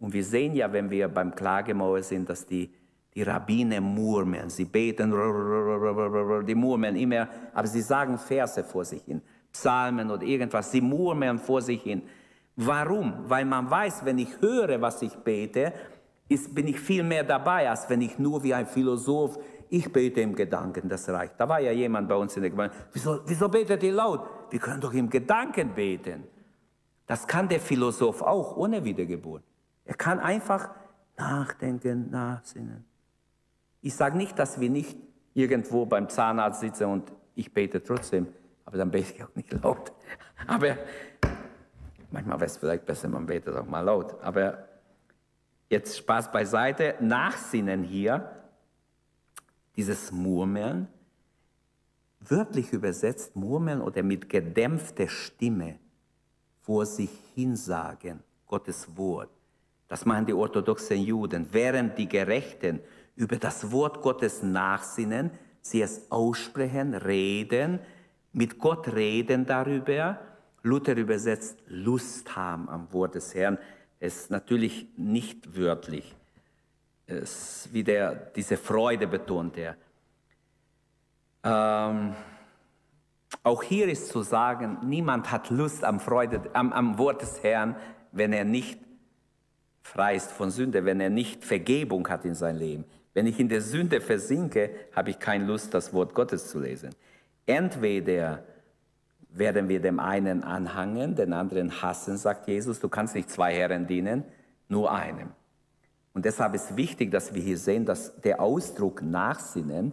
[0.00, 2.74] Und wir sehen ja, wenn wir beim Klagemauer sind, dass die,
[3.14, 4.50] die Rabbiner murmeln.
[4.50, 5.12] Sie beten,
[6.44, 10.72] die murmeln immer, aber sie sagen Verse vor sich hin, Psalmen oder irgendwas.
[10.72, 12.02] Sie murmeln vor sich hin.
[12.56, 13.14] Warum?
[13.28, 15.72] Weil man weiß, wenn ich höre, was ich bete,
[16.28, 19.38] ist, bin ich viel mehr dabei, als wenn ich nur wie ein Philosoph,
[19.70, 21.34] ich bete im Gedanken, das reicht.
[21.38, 24.28] Da war ja jemand bei uns in der Gemeinde, wieso, wieso betet ihr laut?
[24.50, 26.24] Wir können doch im Gedanken beten.
[27.06, 29.42] Das kann der Philosoph auch ohne Wiedergeburt.
[29.84, 30.70] Er kann einfach
[31.16, 32.84] nachdenken, nachsinnen.
[33.80, 34.96] Ich sage nicht, dass wir nicht
[35.34, 38.26] irgendwo beim Zahnarzt sitzen und ich bete trotzdem,
[38.64, 39.92] aber dann bete ich auch nicht laut.
[40.46, 40.76] Aber
[42.10, 44.16] Manchmal wäre es vielleicht besser, man betet auch mal laut.
[44.22, 44.68] Aber
[45.68, 46.94] jetzt Spaß beiseite.
[47.00, 48.30] Nachsinnen hier,
[49.76, 50.88] dieses Murmeln,
[52.20, 55.78] wörtlich übersetzt Murmeln oder mit gedämpfter Stimme
[56.62, 59.30] vor sich hinsagen, Gottes Wort.
[59.88, 62.80] Das machen die orthodoxen Juden, während die Gerechten
[63.14, 67.80] über das Wort Gottes nachsinnen, sie es aussprechen, reden,
[68.32, 70.18] mit Gott reden darüber
[70.66, 73.56] Luther übersetzt Lust haben am Wort des Herrn.
[74.00, 76.16] Es ist natürlich nicht wörtlich.
[77.06, 79.76] Es wie der, diese Freude betont er.
[81.44, 82.14] Ähm,
[83.42, 87.76] auch hier ist zu sagen, niemand hat Lust am, Freude, am, am Wort des Herrn,
[88.12, 88.80] wenn er nicht
[89.82, 92.84] frei ist von Sünde, wenn er nicht Vergebung hat in sein Leben.
[93.14, 96.90] Wenn ich in der Sünde versinke, habe ich keine Lust, das Wort Gottes zu lesen.
[97.46, 98.42] Entweder
[99.30, 102.80] werden wir dem einen anhangen, den anderen hassen, sagt Jesus.
[102.80, 104.24] Du kannst nicht zwei Herren dienen,
[104.68, 105.30] nur einem.
[106.16, 109.92] Und deshalb ist wichtig, dass wir hier sehen, dass der Ausdruck Nachsinnen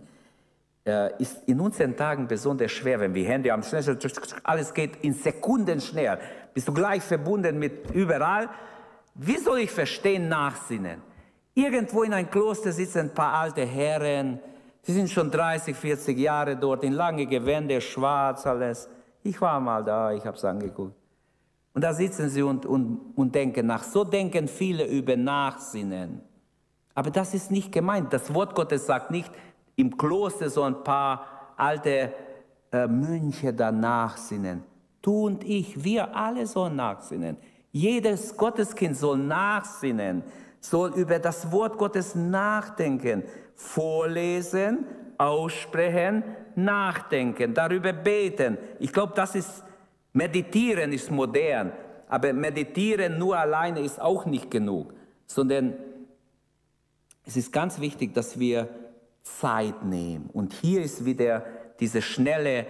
[0.86, 4.00] äh, ist in unseren Tagen besonders schwer, wenn wir Hände haben, schnell,
[4.42, 6.18] alles geht in Sekunden schnell.
[6.54, 8.48] Bist du gleich verbunden mit überall.
[9.16, 11.02] Wie soll ich verstehen Nachsinnen?
[11.56, 14.40] Irgendwo in einem Kloster sitzen ein paar alte Herren,
[14.82, 18.88] sie sind schon 30, 40 Jahre dort, in lange Gewänder, schwarz alles.
[19.24, 21.03] Ich war mal da, ich habe es angeguckt.
[21.74, 23.84] Und da sitzen sie und, und, und denken nach.
[23.84, 26.22] So denken viele über Nachsinnen.
[26.94, 28.14] Aber das ist nicht gemeint.
[28.14, 29.32] Das Wort Gottes sagt nicht,
[29.76, 32.14] im Kloster so ein paar alte
[32.72, 34.64] äh, Mönche da nachsinnen.
[35.02, 37.38] Du und ich, wir alle sollen nachsinnen.
[37.72, 40.24] Jedes Gotteskind soll nachsinnen,
[40.60, 43.24] soll über das Wort Gottes nachdenken,
[43.56, 44.86] vorlesen,
[45.18, 46.24] aussprechen,
[46.56, 48.58] nachdenken, darüber beten.
[48.80, 49.64] Ich glaube, das ist,
[50.14, 51.74] meditieren ist modern,
[52.08, 54.94] aber meditieren nur alleine ist auch nicht genug,
[55.26, 55.74] sondern
[57.26, 58.70] es ist ganz wichtig, dass wir
[59.24, 60.30] Zeit nehmen.
[60.32, 61.46] Und hier ist wieder
[61.80, 62.68] diese schnelle,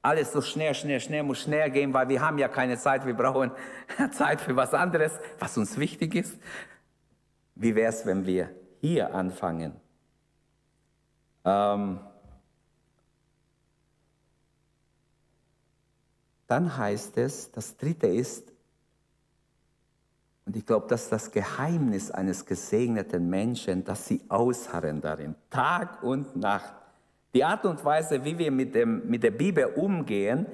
[0.00, 3.14] alles so schnell, schnell, schnell muss schnell gehen, weil wir haben ja keine Zeit, wir
[3.14, 3.50] brauchen
[4.12, 6.38] Zeit für was anderes, was uns wichtig ist.
[7.54, 9.74] Wie wäre es, wenn wir hier anfangen?
[11.44, 11.98] Ähm,
[16.48, 18.52] dann heißt es, das dritte ist,
[20.46, 26.02] und ich glaube, das ist das Geheimnis eines gesegneten Menschen, dass sie ausharren darin, Tag
[26.02, 26.72] und Nacht.
[27.34, 30.46] Die Art und Weise, wie wir mit, dem, mit der Bibel umgehen,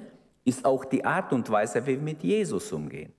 [0.43, 3.13] ist auch die Art und Weise, wie wir mit Jesus umgehen.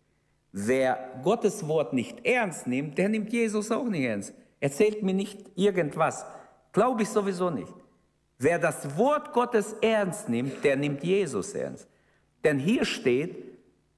[0.53, 4.35] Wer Gottes Wort nicht ernst nimmt, der nimmt Jesus auch nicht ernst.
[4.61, 6.27] Erzählt mir nicht irgendwas.
[6.73, 7.73] Glaube ich sowieso nicht.
[8.39, 11.89] Wer das Wort Gottes ernst nimmt, der nimmt Jesus ernst.
[12.47, 13.35] Denn hier steht,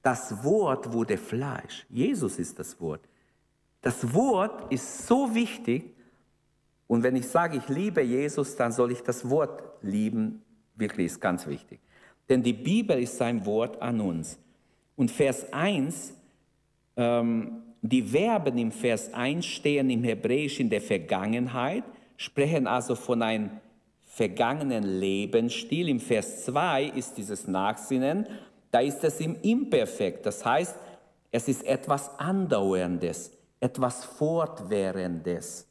[0.01, 1.85] das Wort wurde Fleisch.
[1.87, 3.01] Jesus ist das Wort.
[3.79, 5.95] Das Wort ist so wichtig.
[6.87, 10.41] Und wenn ich sage, ich liebe Jesus, dann soll ich das Wort lieben.
[10.73, 11.79] Wirklich ist ganz wichtig.
[12.27, 14.39] Denn die Bibel ist sein Wort an uns.
[14.95, 16.15] Und Vers 1,
[16.97, 21.83] ähm, die Verben im Vers 1 stehen im Hebräisch in der Vergangenheit,
[22.17, 23.51] sprechen also von einem
[24.09, 25.87] vergangenen Lebensstil.
[25.87, 28.27] Im Vers 2 ist dieses Nachsinnen,
[28.71, 30.25] da ist es im Imperfekt.
[30.25, 30.75] Das heißt,
[31.31, 35.67] es ist etwas Andauerndes, etwas Fortwährendes.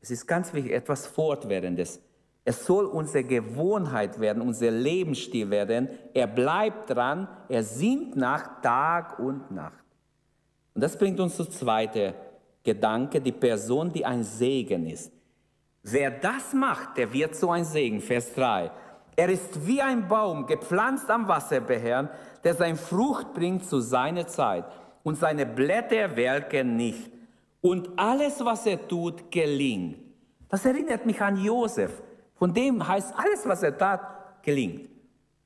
[0.00, 2.00] Es ist ganz wichtig, etwas Fortwährendes.
[2.44, 5.88] Es soll unsere Gewohnheit werden, unser Lebensstil werden.
[6.14, 9.84] Er bleibt dran, er singt nach Tag und Nacht.
[10.74, 12.14] Und das bringt uns zum zweiten
[12.62, 15.17] Gedanke, die Person, die ein Segen ist.
[15.90, 18.00] Wer das macht, der wird so ein Segen.
[18.00, 18.70] Vers 3.
[19.16, 22.08] Er ist wie ein Baum, gepflanzt am Wasserbeherrn,
[22.44, 24.64] der sein Frucht bringt zu seiner Zeit
[25.02, 27.10] und seine Blätter welken nicht.
[27.60, 29.98] Und alles, was er tut, gelingt.
[30.48, 32.02] Das erinnert mich an Josef.
[32.36, 34.88] Von dem heißt, alles, was er tat, gelingt.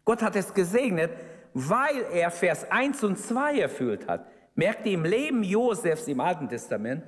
[0.05, 1.12] Gott hat es gesegnet,
[1.55, 4.26] weil er Vers 1 und 2 erfüllt hat.
[4.55, 7.05] Merkt ihr, im Leben Josefs im Alten Testament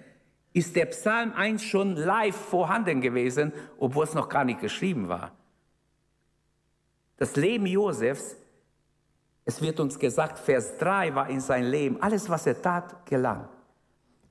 [0.54, 5.32] ist der Psalm 1 schon live vorhanden gewesen, obwohl es noch gar nicht geschrieben war.
[7.16, 8.36] Das Leben Josefs,
[9.44, 13.48] es wird uns gesagt, Vers 3 war in sein Leben, alles, was er tat, gelang.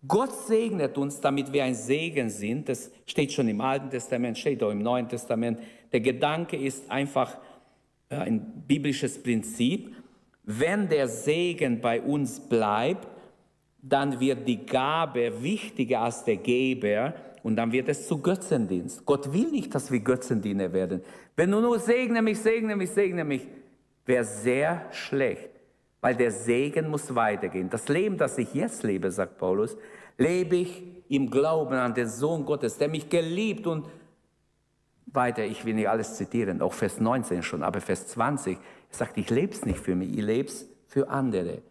[0.08, 2.68] Gott segnet uns, damit wir ein Segen sind.
[2.70, 5.60] Das steht schon im Alten Testament, steht auch im Neuen Testament.
[5.92, 7.38] Der Gedanke ist einfach
[8.10, 9.96] äh, ein biblisches Prinzip.
[10.44, 13.08] Wenn der Segen bei uns bleibt,
[13.86, 19.06] dann wird die Gabe wichtiger als der Geber und dann wird es zu Götzendienst.
[19.06, 21.02] Gott will nicht, dass wir Götzendiener werden.
[21.36, 23.46] Wenn du nur segne mich, segne mich, segne mich,
[24.06, 25.50] wäre sehr schlecht,
[26.00, 27.70] weil der Segen muss weitergehen.
[27.70, 29.76] Das Leben, das ich jetzt lebe, sagt Paulus,
[30.18, 33.86] lebe ich im Glauben an den Sohn Gottes, der mich geliebt und
[35.08, 39.18] weiter, ich will nicht alles zitieren, auch Vers 19 schon, aber Vers 20, er sagt,
[39.18, 41.62] ich lebe es nicht für mich, ich lebe es für andere.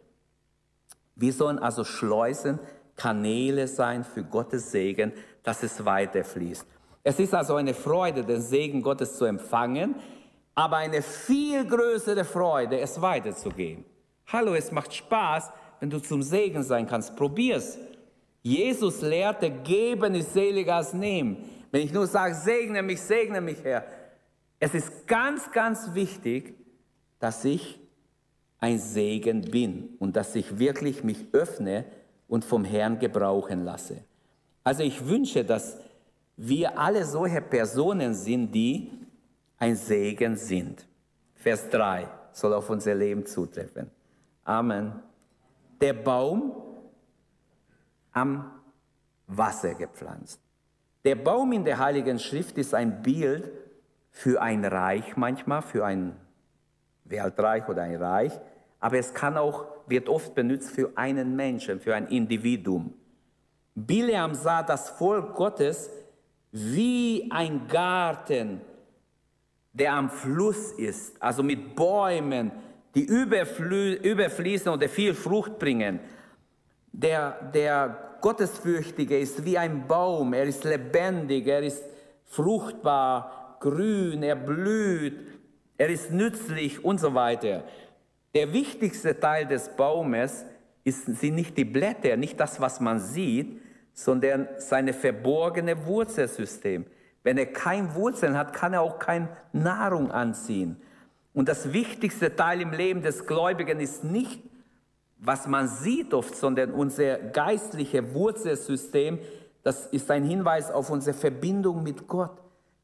[1.22, 2.58] Wir sollen also Schleusen,
[2.96, 5.12] Kanäle sein für Gottes Segen,
[5.44, 6.66] dass es weiterfließt.
[7.04, 9.94] Es ist also eine Freude, den Segen Gottes zu empfangen,
[10.56, 13.84] aber eine viel größere Freude, es weiterzugeben.
[14.32, 17.14] Hallo, es macht Spaß, wenn du zum Segen sein kannst.
[17.14, 17.78] Probier's.
[18.42, 21.36] Jesus lehrte, geben ist seliger als nehmen.
[21.70, 23.84] Wenn ich nur sage, segne mich, segne mich, Herr.
[24.58, 26.56] Es ist ganz, ganz wichtig,
[27.20, 27.78] dass ich
[28.62, 31.84] ein Segen bin und dass ich wirklich mich öffne
[32.28, 34.04] und vom Herrn gebrauchen lasse.
[34.62, 35.78] Also ich wünsche, dass
[36.36, 38.88] wir alle solche Personen sind, die
[39.58, 40.86] ein Segen sind.
[41.34, 43.90] Vers 3 soll auf unser Leben zutreffen.
[44.44, 44.92] Amen.
[45.80, 46.52] Der Baum
[48.12, 48.48] am
[49.26, 50.40] Wasser gepflanzt.
[51.04, 53.50] Der Baum in der Heiligen Schrift ist ein Bild
[54.10, 56.14] für ein Reich manchmal, für ein
[57.04, 58.32] Weltreich oder ein Reich,
[58.82, 62.92] aber es kann auch, wird oft benutzt für einen Menschen, für ein Individuum.
[63.76, 65.88] Bileam sah das Volk Gottes
[66.50, 68.60] wie ein Garten,
[69.72, 72.50] der am Fluss ist, also mit Bäumen,
[72.96, 76.00] die überfließen oder viel Frucht bringen.
[76.90, 81.84] Der, der Gottesfürchtige ist wie ein Baum, er ist lebendig, er ist
[82.24, 85.20] fruchtbar, grün, er blüht,
[85.78, 87.62] er ist nützlich und so weiter.
[88.34, 90.44] Der wichtigste Teil des Baumes
[90.84, 93.60] ist, sind nicht die Blätter, nicht das, was man sieht,
[93.92, 96.86] sondern seine verborgene Wurzelsystem.
[97.22, 100.76] Wenn er keine Wurzeln hat, kann er auch keine Nahrung anziehen.
[101.34, 104.42] Und das wichtigste Teil im Leben des Gläubigen ist nicht,
[105.18, 109.18] was man sieht oft, sondern unser geistliches Wurzelsystem.
[109.62, 112.36] Das ist ein Hinweis auf unsere Verbindung mit Gott.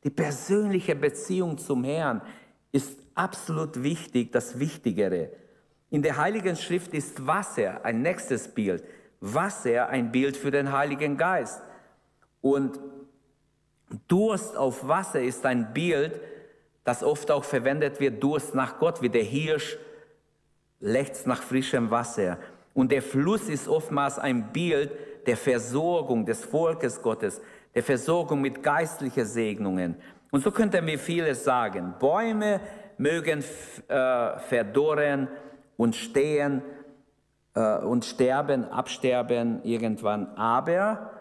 [0.04, 2.22] Die persönliche Beziehung zum Herrn
[2.70, 5.30] ist absolut wichtig, das Wichtigere.
[5.90, 8.84] In der Heiligen Schrift ist Wasser ein nächstes Bild.
[9.20, 11.60] Wasser ein Bild für den Heiligen Geist.
[12.40, 12.78] Und
[14.06, 16.20] Durst auf Wasser ist ein Bild,
[16.84, 19.78] das oft auch verwendet wird, Durst nach Gott, wie der Hirsch
[20.80, 22.38] lechzt nach frischem Wasser.
[22.74, 24.92] Und der Fluss ist oftmals ein Bild
[25.26, 27.40] der Versorgung des Volkes Gottes,
[27.74, 29.96] der Versorgung mit geistlichen Segnungen.
[30.30, 31.94] Und so könnten wir vieles sagen.
[31.98, 32.60] Bäume
[32.98, 33.42] mögen
[33.88, 35.28] äh, verdorren
[35.76, 36.62] und stehen
[37.54, 40.26] äh, und sterben, absterben irgendwann.
[40.36, 41.12] Aber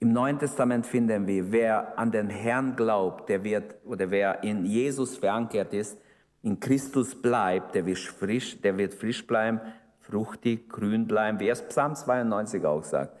[0.00, 4.66] im Neuen Testament finden wir, wer an den Herrn glaubt, der wird, oder wer in
[4.66, 5.98] Jesus verankert ist,
[6.42, 9.60] in Christus bleibt, der wird frisch, der wird frisch bleiben,
[10.00, 13.16] fruchtig, grün bleiben, wie es Psalm 92 auch sagt.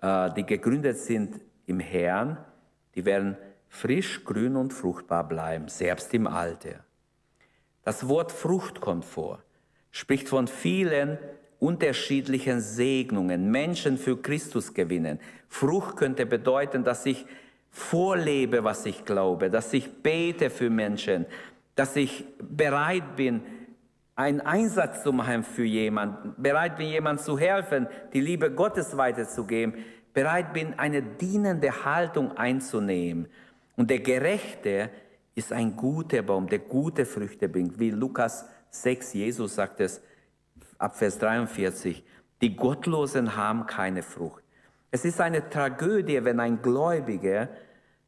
[0.00, 2.38] Äh, die gegründet sind im Herrn,
[2.94, 3.36] die werden
[3.68, 6.84] frisch, grün und fruchtbar bleiben, selbst im Alter.
[7.82, 9.42] Das Wort Frucht kommt vor.
[9.90, 11.18] spricht von vielen
[11.58, 15.18] unterschiedlichen Segnungen, Menschen für Christus gewinnen.
[15.48, 17.24] Frucht könnte bedeuten, dass ich
[17.70, 21.26] vorlebe, was ich glaube, dass ich bete für Menschen,
[21.74, 23.42] dass ich bereit bin,
[24.16, 29.74] einen Einsatz zu machen für jemanden, bereit bin, jemandem zu helfen, die Liebe Gottes weiterzugeben,
[30.14, 33.28] bereit bin, eine dienende Haltung einzunehmen.
[33.76, 34.90] Und der Gerechte
[35.34, 40.00] ist ein guter Baum, der gute Früchte bringt, wie Lukas 6, Jesus sagt es
[40.78, 42.02] ab Vers 43,
[42.40, 44.42] die Gottlosen haben keine Frucht.
[44.90, 47.48] Es ist eine Tragödie, wenn ein Gläubiger,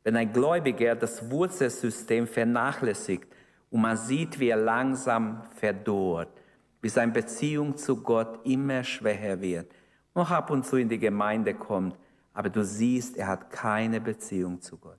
[0.04, 3.26] wenn ein Gläubiger das Wurzelsystem vernachlässigt
[3.70, 6.32] und man sieht, wie er langsam verdorrt,
[6.80, 9.70] wie seine Beziehung zu Gott immer schwächer wird,
[10.14, 11.96] noch ab und zu in die Gemeinde kommt,
[12.32, 14.98] aber du siehst, er hat keine Beziehung zu Gott.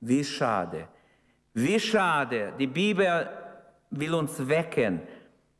[0.00, 0.88] Wie schade.
[1.54, 2.52] Wie schade.
[2.58, 3.28] Die Bibel
[3.90, 5.00] will uns wecken.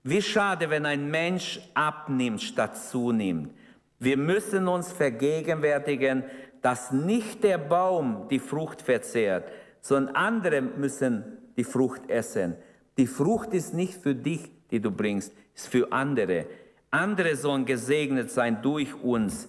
[0.02, 3.52] Wie schade, wenn ein Mensch abnimmt statt zunimmt.
[3.98, 6.24] Wir müssen uns vergegenwärtigen,
[6.60, 9.48] dass nicht der Baum die Frucht verzehrt,
[9.80, 11.24] sondern andere müssen
[11.56, 12.56] die Frucht essen.
[12.98, 16.46] Die Frucht ist nicht für dich, die du bringst, ist für andere.
[16.90, 19.48] Andere sollen gesegnet sein durch uns.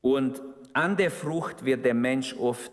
[0.00, 0.42] Und
[0.72, 2.72] an der Frucht wird der Mensch oft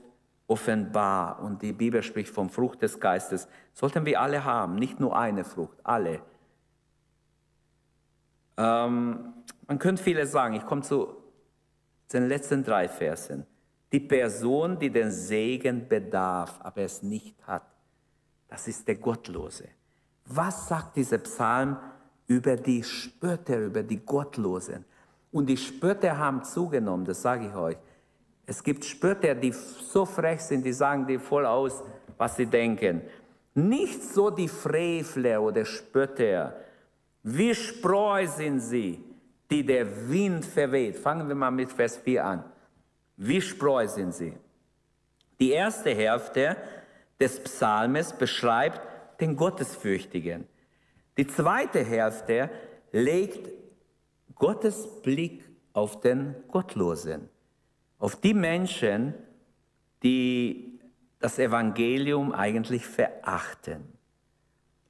[0.49, 1.39] offenbar.
[1.39, 3.47] Und die Bibel spricht vom Frucht des Geistes.
[3.73, 6.21] Sollten wir alle haben, nicht nur eine Frucht, alle.
[8.57, 9.33] Ähm,
[9.67, 11.15] man könnte viele sagen, ich komme zu
[12.11, 13.45] den letzten drei Versen.
[13.91, 17.63] Die Person, die den Segen bedarf, aber es nicht hat,
[18.47, 19.67] das ist der Gottlose.
[20.25, 21.77] Was sagt dieser Psalm
[22.27, 24.85] über die Spötter, über die Gottlosen?
[25.31, 27.77] Und die Spötter haben zugenommen, das sage ich euch.
[28.49, 31.83] Es gibt Spötter, die so frech sind, die sagen dir voll aus,
[32.17, 33.03] was sie denken.
[33.53, 36.55] Nicht so die Frevler oder Spötter.
[37.21, 39.03] Wie Spreu sind sie,
[39.51, 40.97] die der Wind verweht.
[40.97, 42.43] Fangen wir mal mit Vers 4 an.
[43.17, 44.33] Wie Spreu sind sie.
[45.39, 46.57] Die erste Hälfte
[47.19, 48.81] des Psalmes beschreibt
[49.21, 50.47] den Gottesfürchtigen.
[51.17, 52.49] Die zweite Hälfte
[52.91, 53.47] legt
[54.33, 57.29] Gottes Blick auf den Gottlosen,
[57.99, 59.13] auf die Menschen,
[60.01, 60.79] die
[61.19, 63.83] das Evangelium eigentlich verachten.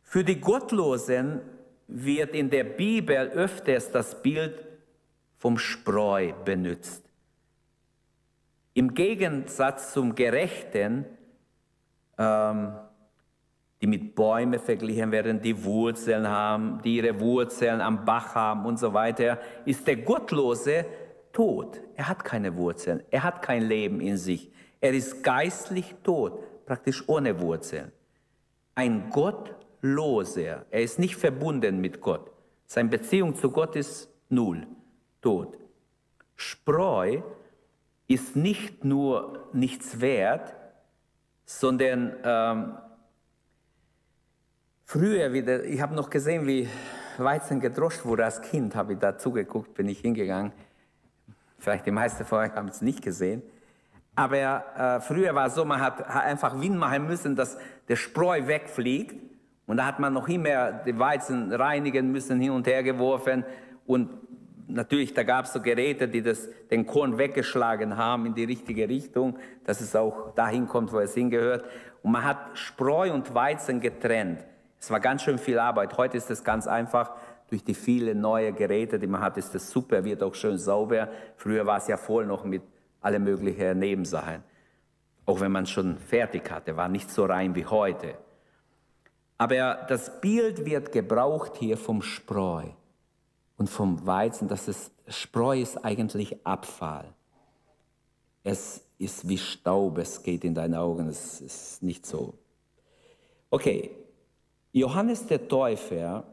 [0.04, 1.42] Für die Gottlosen
[1.88, 4.64] wird in der Bibel öfters das Bild
[5.38, 7.04] vom Spreu benutzt.
[8.74, 11.06] Im Gegensatz zum Gerechten
[12.18, 12.74] ähm,
[13.82, 18.78] die mit Bäumen verglichen werden, die Wurzeln haben, die ihre Wurzeln am Bach haben und
[18.78, 20.86] so weiter, ist der Gottlose
[21.32, 21.80] tot.
[22.00, 24.54] Er hat keine Wurzeln, er hat kein Leben in sich.
[24.80, 27.92] Er ist geistlich tot, praktisch ohne Wurzeln.
[28.74, 32.32] Ein Gottloser, er ist nicht verbunden mit Gott.
[32.68, 34.66] Seine Beziehung zu Gott ist null,
[35.22, 35.58] tot.
[36.38, 37.22] Spreu
[38.08, 40.56] ist nicht nur nichts wert,
[41.44, 42.78] sondern ähm,
[44.86, 46.70] früher wieder, ich habe noch gesehen, wie
[47.18, 50.54] Weizen gedroscht wurde als Kind, habe ich da zugeguckt, bin ich hingegangen.
[51.60, 53.44] Vielleicht die meisten von euch haben es nicht gesehen.
[54.16, 57.58] Aber äh, früher war es so, man hat, einfach Wind machen müssen, dass
[57.88, 59.16] der Spreu wegfliegt.
[59.66, 63.46] Und da hat man noch immer die Weizen reinigen müssen, hin und her geworfen.
[63.86, 64.10] Und
[64.68, 68.90] natürlich, da gab es so Geräte, die das, den Korn weggeschlagen haben in die richtige
[68.90, 71.66] Richtung, dass es auch dahin kommt, wo es hingehört.
[72.02, 74.46] Und man hat Spreu und Weizen getrennt.
[74.80, 75.98] Es war ganz schön viel Arbeit.
[75.98, 77.12] Heute ist es ganz einfach.
[77.50, 81.10] Durch die vielen neuen Geräte, die man hat, ist es super, wird auch schön sauber.
[81.36, 82.62] Früher war es ja voll noch mit
[83.02, 84.44] alle möglichen Nebensachen.
[85.26, 88.16] Auch wenn man schon fertig hatte, war nicht so rein wie heute.
[89.38, 92.66] Aber das Bild wird gebraucht hier vom Spreu
[93.58, 97.14] und vom Weizen, dass es Spreu ist eigentlich Abfall.
[98.44, 102.34] Es ist wie Staub, es geht in deine Augen, es ist nicht so.
[103.50, 103.92] Okay,
[104.72, 106.24] Johannes der Täufer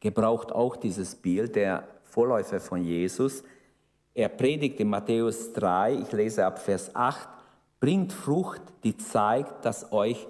[0.00, 3.42] gebraucht auch dieses Bild, der Vorläufer von Jesus.
[4.14, 7.28] Er predigt in Matthäus 3, ich lese ab Vers 8,
[7.80, 10.26] bringt Frucht, die zeigt, dass euch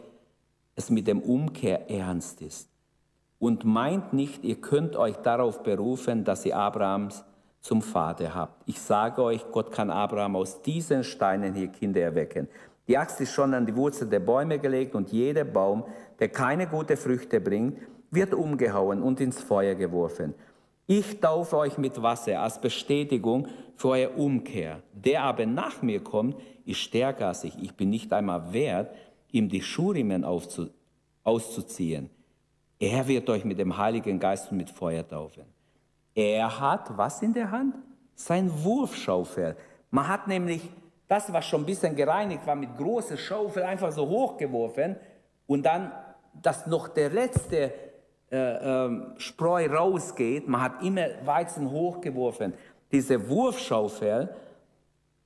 [0.74, 2.68] es mit dem Umkehr ernst ist
[3.38, 7.24] und meint nicht, ihr könnt euch darauf berufen, dass ihr Abrahams
[7.60, 8.62] zum Vater habt.
[8.66, 12.48] Ich sage euch, Gott kann Abraham aus diesen Steinen hier Kinder erwecken.
[12.86, 15.84] Die Axt ist schon an die Wurzel der Bäume gelegt und jeder Baum,
[16.18, 17.78] der keine gute Früchte bringt,
[18.10, 20.34] wird umgehauen und ins Feuer geworfen.
[20.86, 24.82] Ich taufe euch mit Wasser als Bestätigung für eure Umkehr.
[24.94, 27.58] Der aber nach mir kommt, ist stärker als ich.
[27.62, 28.94] Ich bin nicht einmal wert,
[29.30, 30.24] ihm die Schuhriemen
[31.24, 32.08] auszuziehen.
[32.78, 35.44] Er wird euch mit dem Heiligen Geist und mit Feuer taufen.
[36.14, 37.74] Er hat was in der Hand?
[38.14, 39.56] Sein Wurfschaufel.
[39.90, 40.62] Man hat nämlich
[41.06, 44.96] das, was schon ein bisschen gereinigt war, mit großer Schaufel einfach so hochgeworfen
[45.46, 45.92] und dann,
[46.40, 47.72] dass noch der letzte
[48.30, 50.48] äh, äh, Spreu rausgeht.
[50.48, 52.52] Man hat immer Weizen hochgeworfen.
[52.92, 54.28] Diese Wurfschaufel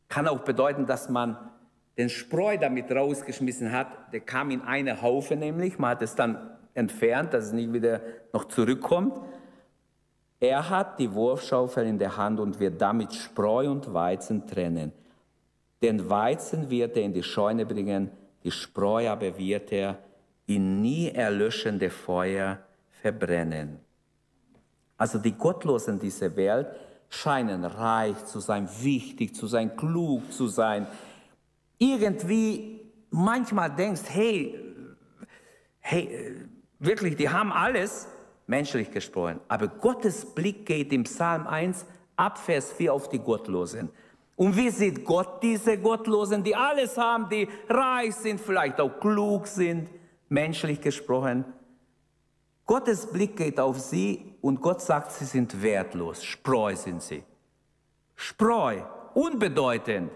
[0.09, 1.37] kann auch bedeuten, dass man
[1.99, 4.13] den Spreu damit rausgeschmissen hat.
[4.13, 5.79] Der kam in eine Haufe nämlich.
[5.79, 8.01] Man hat es dann entfernt, dass es nicht wieder
[8.33, 9.21] noch zurückkommt.
[10.41, 14.93] Er hat die Wurfschaufel in der Hand und wird damit Spreu und Weizen trennen.
[15.83, 18.11] Den Weizen wird er in die Scheune bringen,
[18.45, 19.99] die Spreu aber wird er
[20.47, 22.59] in nie erlöschende Feuer
[23.03, 23.81] verbrennen.
[24.97, 26.69] Also die Gottlosen dieser Welt
[27.09, 30.87] scheinen reich zu sein, wichtig zu sein, klug zu sein.
[31.79, 32.81] Irgendwie
[33.11, 34.59] manchmal denkst, hey,
[35.81, 36.37] hey,
[36.79, 38.07] wirklich, die haben alles,
[38.47, 39.41] menschlich gesprochen.
[39.49, 41.85] Aber Gottes Blick geht im Psalm 1
[42.17, 43.91] ab Vers 4 auf die Gottlosen.
[44.37, 49.47] Und wie sieht Gott diese Gottlosen, die alles haben, die reich sind, vielleicht auch klug
[49.47, 49.89] sind,
[50.29, 51.45] menschlich gesprochen?
[52.67, 57.25] Gottes Blick geht auf sie und Gott sagt, sie sind wertlos, Spreu sind sie.
[58.15, 58.83] Spreu,
[59.15, 60.11] unbedeutend,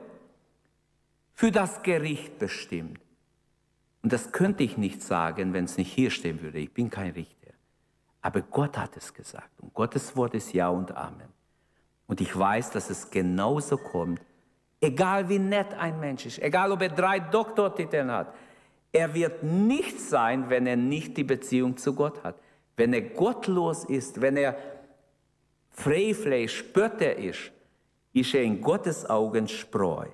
[1.34, 3.00] für das Gericht bestimmt.
[4.02, 6.58] Und das könnte ich nicht sagen, wenn es nicht hier stehen würde.
[6.58, 7.52] Ich bin kein Richter.
[8.22, 9.60] Aber Gott hat es gesagt.
[9.60, 11.28] Und Gottes Wort ist Ja und Amen.
[12.06, 14.20] Und ich weiß, dass es genauso kommt.
[14.80, 18.32] Egal wie nett ein Mensch ist, egal ob er drei Doktortitel hat,
[18.96, 22.36] er wird nicht sein, wenn er nicht die Beziehung zu Gott hat.
[22.76, 24.56] Wenn er gottlos ist, wenn er
[25.70, 27.52] Frevler, Spötter ist,
[28.12, 30.06] ist er in Gottes Augen Spreu.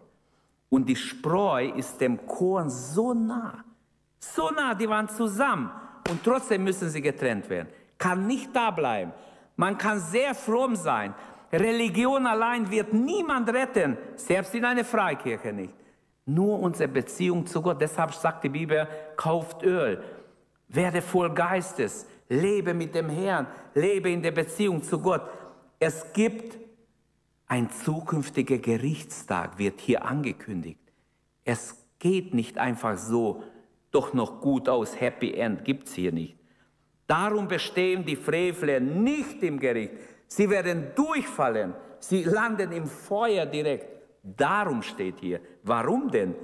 [0.69, 3.65] Und die Spreu ist dem Korn so nah,
[4.19, 5.71] so nah, die waren zusammen.
[6.11, 7.69] Und trotzdem müssen sie getrennt werden
[8.03, 9.13] kann nicht da bleiben.
[9.57, 11.15] Man kann sehr fromm sein.
[11.53, 15.73] Religion allein wird niemand retten, selbst in einer Freikirche nicht.
[16.25, 17.81] Nur unsere Beziehung zu Gott.
[17.81, 20.03] Deshalb sagt die Bibel, kauft Öl,
[20.69, 25.23] werde voll Geistes, lebe mit dem Herrn, lebe in der Beziehung zu Gott.
[25.79, 26.59] Es gibt
[27.47, 30.81] ein zukünftiger Gerichtstag, wird hier angekündigt.
[31.45, 33.43] Es geht nicht einfach so,
[33.91, 36.37] doch noch gut aus, Happy End gibt es hier nicht.
[37.07, 39.93] Darum bestehen die Frevler nicht im Gericht.
[40.29, 41.75] Sie werden durchfallen.
[41.99, 44.02] Sie landen im Feuer direkt.
[44.23, 45.41] Darum steht hier.
[45.63, 46.35] Warum denn?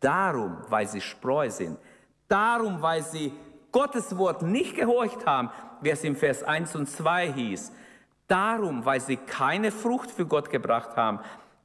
[0.00, 1.78] Darum, weil sie Spreu sind.
[2.28, 3.32] Darum, weil sie
[3.72, 7.72] Gottes Wort nicht gehorcht haben, wie es im Vers 1 und 2 hieß.
[8.28, 11.20] Darum, weil sie keine Frucht für Gott gebracht haben.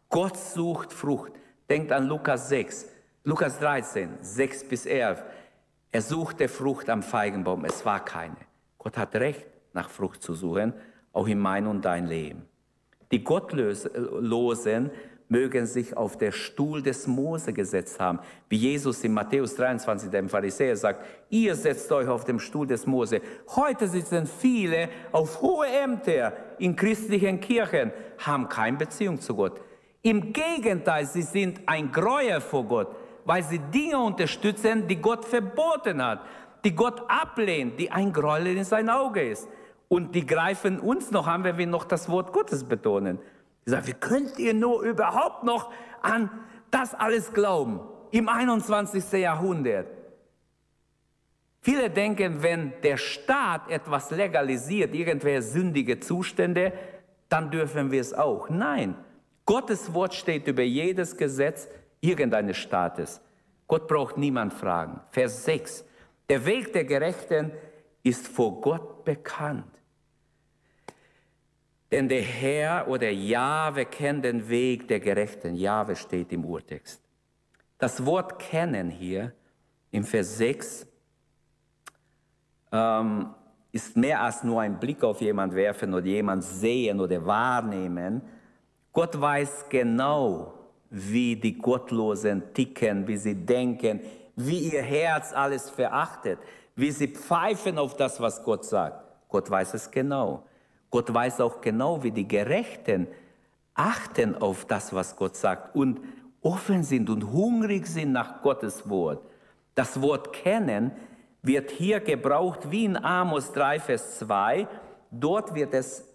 [0.09, 1.33] Gott sucht Frucht.
[1.69, 2.87] Denkt an Lukas 6,
[3.23, 5.23] Lukas 13, 6 bis 11.
[5.91, 8.37] Er suchte Frucht am Feigenbaum, es war keine.
[8.79, 10.73] Gott hat Recht, nach Frucht zu suchen,
[11.13, 12.47] auch in mein und dein Leben.
[13.11, 14.91] Die Gottlosen
[15.29, 18.19] mögen sich auf der Stuhl des Mose gesetzt haben,
[18.49, 22.85] wie Jesus in Matthäus 23 dem Pharisäer sagt, ihr setzt euch auf dem Stuhl des
[22.85, 23.21] Mose.
[23.55, 29.61] Heute sitzen viele auf hohe Ämter in christlichen Kirchen, haben keine Beziehung zu Gott.
[30.01, 36.03] Im Gegenteil, sie sind ein Gräuel vor Gott, weil sie Dinge unterstützen, die Gott verboten
[36.03, 36.21] hat
[36.63, 39.47] die Gott ablehnt, die ein Gräuel in sein Auge ist.
[39.87, 43.19] Und die greifen uns noch an, wenn wir noch das Wort Gottes betonen.
[43.65, 46.29] Die sagen, wie könnt ihr nur überhaupt noch an
[46.71, 47.81] das alles glauben
[48.11, 49.11] im 21.
[49.13, 49.87] Jahrhundert?
[51.61, 56.71] Viele denken, wenn der Staat etwas legalisiert, irgendwelche sündige Zustände,
[57.27, 58.49] dann dürfen wir es auch.
[58.49, 58.95] Nein,
[59.45, 61.67] Gottes Wort steht über jedes Gesetz
[62.01, 63.21] irgendeines Staates.
[63.67, 65.01] Gott braucht niemand fragen.
[65.11, 65.85] Vers 6.
[66.29, 67.51] Der Weg der Gerechten
[68.03, 69.65] ist vor Gott bekannt.
[71.91, 75.55] Denn der Herr oder Jahwe kennt den Weg der Gerechten.
[75.55, 77.01] Jahwe steht im Urtext.
[77.79, 79.33] Das Wort kennen hier
[79.91, 80.87] im Vers 6
[82.71, 83.33] ähm,
[83.71, 88.21] ist mehr als nur ein Blick auf jemand werfen oder jemand sehen oder wahrnehmen.
[88.91, 90.53] Gott weiß genau,
[90.89, 93.99] wie die Gottlosen ticken, wie sie denken,
[94.35, 96.39] wie ihr Herz alles verachtet,
[96.75, 99.03] wie sie pfeifen auf das, was Gott sagt.
[99.27, 100.43] Gott weiß es genau.
[100.89, 103.07] Gott weiß auch genau, wie die Gerechten
[103.73, 106.01] achten auf das, was Gott sagt und
[106.41, 109.23] offen sind und hungrig sind nach Gottes Wort.
[109.75, 110.91] Das Wort kennen
[111.41, 114.67] wird hier gebraucht wie in Amos 3, Vers 2.
[115.11, 116.05] Dort wird es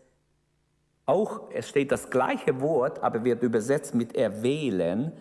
[1.07, 5.13] auch, es steht das gleiche Wort, aber wird übersetzt mit erwählen.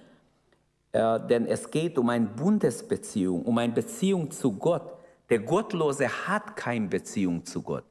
[0.91, 4.93] Äh, denn es geht um eine Bundesbeziehung, um eine Beziehung zu Gott.
[5.30, 7.86] Der Gottlose hat keine Beziehung zu Gott.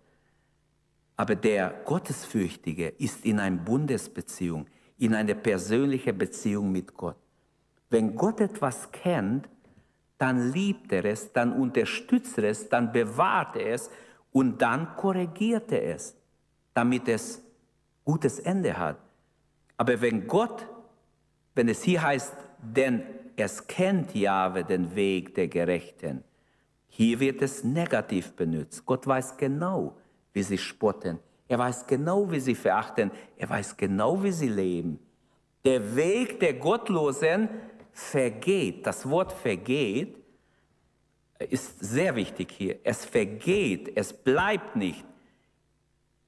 [1.22, 4.66] Aber der Gottesfürchtige ist in einer Bundesbeziehung,
[4.98, 7.14] in einer persönlichen Beziehung mit Gott.
[7.90, 9.48] Wenn Gott etwas kennt,
[10.18, 13.88] dann liebt er es, dann unterstützt er es, dann bewahrt er es
[14.32, 16.16] und dann korrigiert er es,
[16.74, 17.40] damit es
[18.04, 18.96] gutes Ende hat.
[19.76, 20.66] Aber wenn Gott,
[21.54, 23.04] wenn es hier heißt, denn
[23.36, 26.24] es kennt Jahwe den Weg der Gerechten,
[26.88, 28.84] hier wird es negativ benutzt.
[28.84, 29.96] Gott weiß genau,
[30.32, 31.18] wie sie spotten.
[31.48, 33.10] Er weiß genau, wie sie verachten.
[33.36, 34.98] Er weiß genau, wie sie leben.
[35.64, 37.48] Der Weg der Gottlosen
[37.92, 38.86] vergeht.
[38.86, 40.22] Das Wort vergeht
[41.50, 42.78] ist sehr wichtig hier.
[42.84, 45.04] Es vergeht, es bleibt nicht.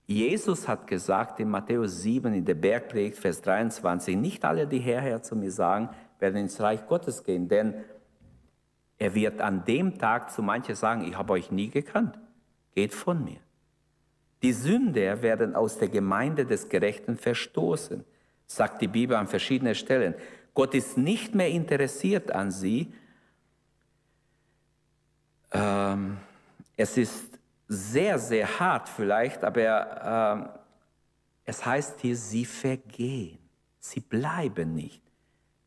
[0.07, 5.23] Jesus hat gesagt in Matthäus 7 in der Bergpredigt, Vers 23, nicht alle, die herher
[5.23, 5.89] zu mir sagen,
[6.19, 7.75] werden ins Reich Gottes gehen, denn
[8.99, 12.19] er wird an dem Tag zu manchen sagen, ich habe euch nie gekannt,
[12.75, 13.39] geht von mir.
[14.45, 18.05] Die Sünder werden aus der Gemeinde des Gerechten verstoßen,
[18.47, 20.15] sagt die Bibel an verschiedenen Stellen.
[20.53, 22.93] Gott ist nicht mehr interessiert an sie.
[25.51, 26.19] Ähm,
[26.77, 27.39] es ist
[27.69, 30.49] sehr, sehr hart vielleicht, aber ähm,
[31.47, 33.39] es heißt hier, sie vergehen,
[33.79, 35.01] sie bleiben nicht.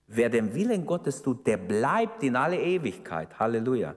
[0.06, 3.40] Wer den Willen Gottes tut, der bleibt in alle Ewigkeit.
[3.40, 3.96] Halleluja.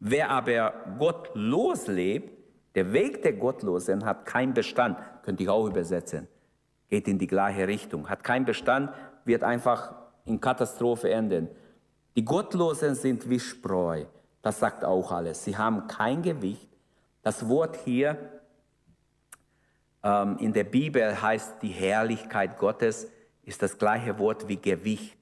[0.00, 2.37] Wer aber gottlos lebt,
[2.78, 6.28] der Weg der Gottlosen hat keinen Bestand, könnte ich auch übersetzen,
[6.88, 8.92] geht in die gleiche Richtung, hat keinen Bestand,
[9.24, 11.48] wird einfach in Katastrophe enden.
[12.14, 14.04] Die Gottlosen sind wie Spreu,
[14.42, 15.42] das sagt auch alles.
[15.42, 16.68] Sie haben kein Gewicht.
[17.22, 18.16] Das Wort hier
[20.04, 23.10] ähm, in der Bibel heißt die Herrlichkeit Gottes,
[23.42, 25.18] ist das gleiche Wort wie Gewicht.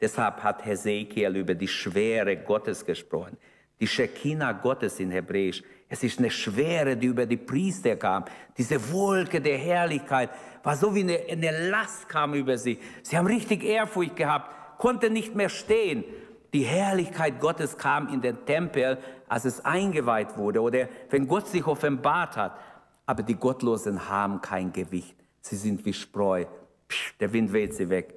[0.00, 3.36] Deshalb hat Hesekiel über die Schwere Gottes gesprochen.
[3.78, 5.62] Die Shekinah Gottes in Hebräisch.
[5.88, 8.24] Es ist eine Schwere, die über die Priester kam.
[8.56, 10.30] Diese Wolke der Herrlichkeit
[10.62, 12.78] war so wie eine, eine Last kam über sie.
[13.02, 16.04] Sie haben richtig Ehrfurcht gehabt, konnten nicht mehr stehen.
[16.52, 21.66] Die Herrlichkeit Gottes kam in den Tempel, als es eingeweiht wurde oder wenn Gott sich
[21.66, 22.58] offenbart hat.
[23.06, 25.16] Aber die Gottlosen haben kein Gewicht.
[25.40, 26.44] Sie sind wie Spreu.
[26.86, 28.14] Psch, der Wind weht sie weg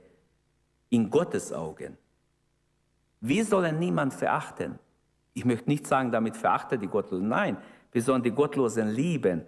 [0.89, 1.97] in Gottes Augen.
[3.21, 4.77] Wir sollen niemand verachten.
[5.33, 7.27] Ich möchte nicht sagen, damit verachte die Gottlosen.
[7.27, 7.57] Nein,
[7.91, 9.43] wir sollen die Gottlosen lieben.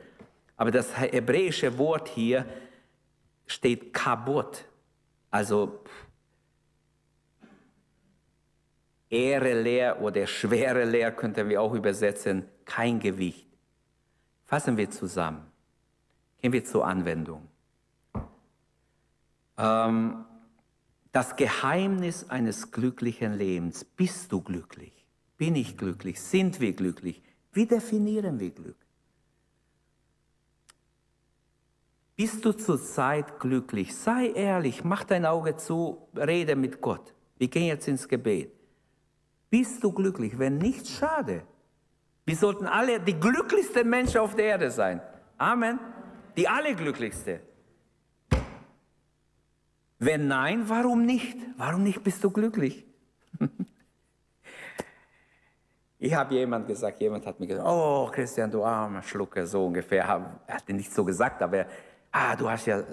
[0.56, 2.46] Aber das hebräische Wort hier
[3.46, 4.66] steht kabot.
[5.30, 5.84] Also
[9.10, 12.46] Ehre leer oder schwere leer könnten wir auch übersetzen.
[12.66, 13.48] Kein Gewicht.
[14.46, 15.52] Fassen wir zusammen.
[16.42, 17.48] Gehen wir zur Anwendung.
[19.58, 20.26] Ähm,
[21.12, 23.84] das Geheimnis eines glücklichen Lebens.
[23.84, 24.93] Bist du glücklich?
[25.44, 26.22] Bin ich glücklich?
[26.22, 27.22] Sind wir glücklich?
[27.52, 28.78] Wie definieren wir Glück?
[32.16, 33.94] Bist du zurzeit glücklich?
[33.94, 37.14] Sei ehrlich, mach dein Auge zu, rede mit Gott.
[37.38, 38.54] Wir gehen jetzt ins Gebet.
[39.50, 40.40] Bist du glücklich?
[40.40, 41.44] Wenn nicht, schade.
[42.26, 45.02] Wir sollten alle die glücklichsten Menschen auf der Erde sein.
[45.38, 45.78] Amen.
[46.38, 47.42] Die allerglücklichste.
[50.00, 51.36] Wenn nein, warum nicht?
[51.58, 52.86] Warum nicht bist du glücklich?
[56.04, 60.04] Ich habe jemand gesagt, jemand hat mir gesagt, oh Christian, du armer Schlucker, so ungefähr.
[60.04, 61.66] Er hat nicht so gesagt, aber
[62.12, 62.84] ah, du hast ja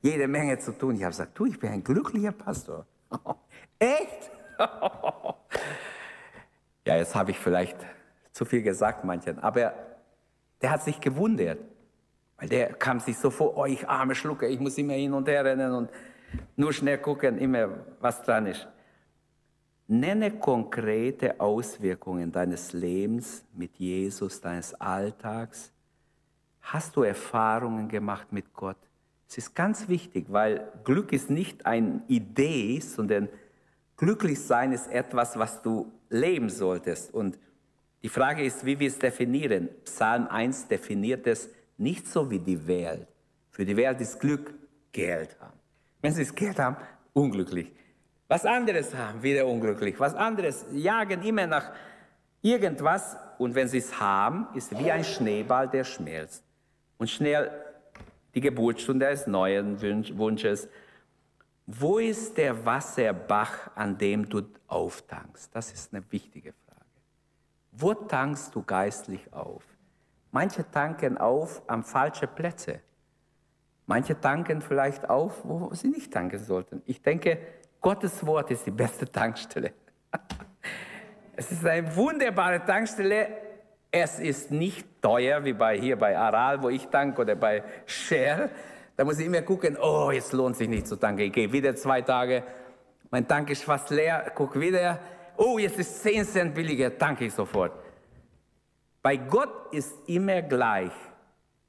[0.00, 0.94] jede Menge zu tun.
[0.94, 2.86] Ich habe gesagt, du, ich bin ein glücklicher Pastor.
[3.80, 4.30] Echt?
[6.86, 7.78] ja, jetzt habe ich vielleicht
[8.30, 9.74] zu viel gesagt manchen, aber
[10.60, 11.58] der hat sich gewundert,
[12.36, 15.26] weil der kam sich so vor, oh, ich arme Schlucker, ich muss immer hin und
[15.26, 15.90] her rennen und
[16.54, 17.68] nur schnell gucken, immer
[17.98, 18.68] was dran ist.
[19.92, 25.70] Nenne konkrete Auswirkungen deines Lebens mit Jesus, deines Alltags.
[26.62, 28.78] Hast du Erfahrungen gemacht mit Gott?
[29.28, 33.28] Es ist ganz wichtig, weil Glück ist nicht eine Idee, sondern
[33.98, 37.12] glücklich sein ist etwas, was du leben solltest.
[37.12, 37.38] Und
[38.02, 39.68] die Frage ist, wie wir es definieren.
[39.84, 43.08] Psalm 1 definiert es nicht so wie die Welt.
[43.50, 44.54] Für die Welt ist Glück
[44.90, 45.60] Geld haben.
[46.00, 46.78] Wenn sie das Geld haben,
[47.12, 47.70] unglücklich.
[48.32, 50.00] Was anderes haben, wieder unglücklich.
[50.00, 51.70] Was anderes, jagen immer nach
[52.40, 53.14] irgendwas.
[53.36, 56.42] Und wenn sie es haben, ist wie ein Schneeball, der schmelzt.
[56.96, 57.50] Und schnell
[58.34, 59.78] die Geburtsstunde eines neuen
[60.16, 60.66] Wunsches.
[61.66, 65.54] Wo ist der Wasserbach, an dem du auftankst?
[65.54, 66.86] Das ist eine wichtige Frage.
[67.72, 69.62] Wo tankst du geistlich auf?
[70.30, 72.80] Manche tanken auf an falsche Plätze.
[73.84, 76.80] Manche tanken vielleicht auf, wo sie nicht tanken sollten.
[76.86, 77.36] Ich denke,
[77.82, 79.72] Gottes Wort ist die beste Tankstelle.
[81.34, 83.26] Es ist eine wunderbare Tankstelle.
[83.90, 88.50] Es ist nicht teuer wie bei hier bei Aral, wo ich tank oder bei Shell.
[88.96, 91.22] Da muss ich immer gucken, oh, jetzt lohnt sich nicht zu tanken.
[91.22, 92.44] Ich gehe wieder zwei Tage,
[93.10, 94.98] mein Tank ist fast leer, guck wieder,
[95.36, 97.72] oh, jetzt ist 10 Cent billiger, tanke ich sofort.
[99.02, 100.92] Bei Gott ist immer gleich.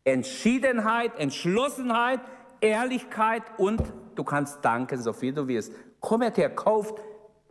[0.03, 2.20] Entschiedenheit, Entschlossenheit,
[2.59, 3.82] Ehrlichkeit und
[4.16, 5.74] du kannst danken, so viel du willst.
[6.04, 7.01] Kommt her, kauft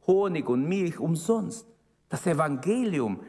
[0.06, 1.66] Honig und Milch umsonst.
[2.10, 3.20] Das Evangelium,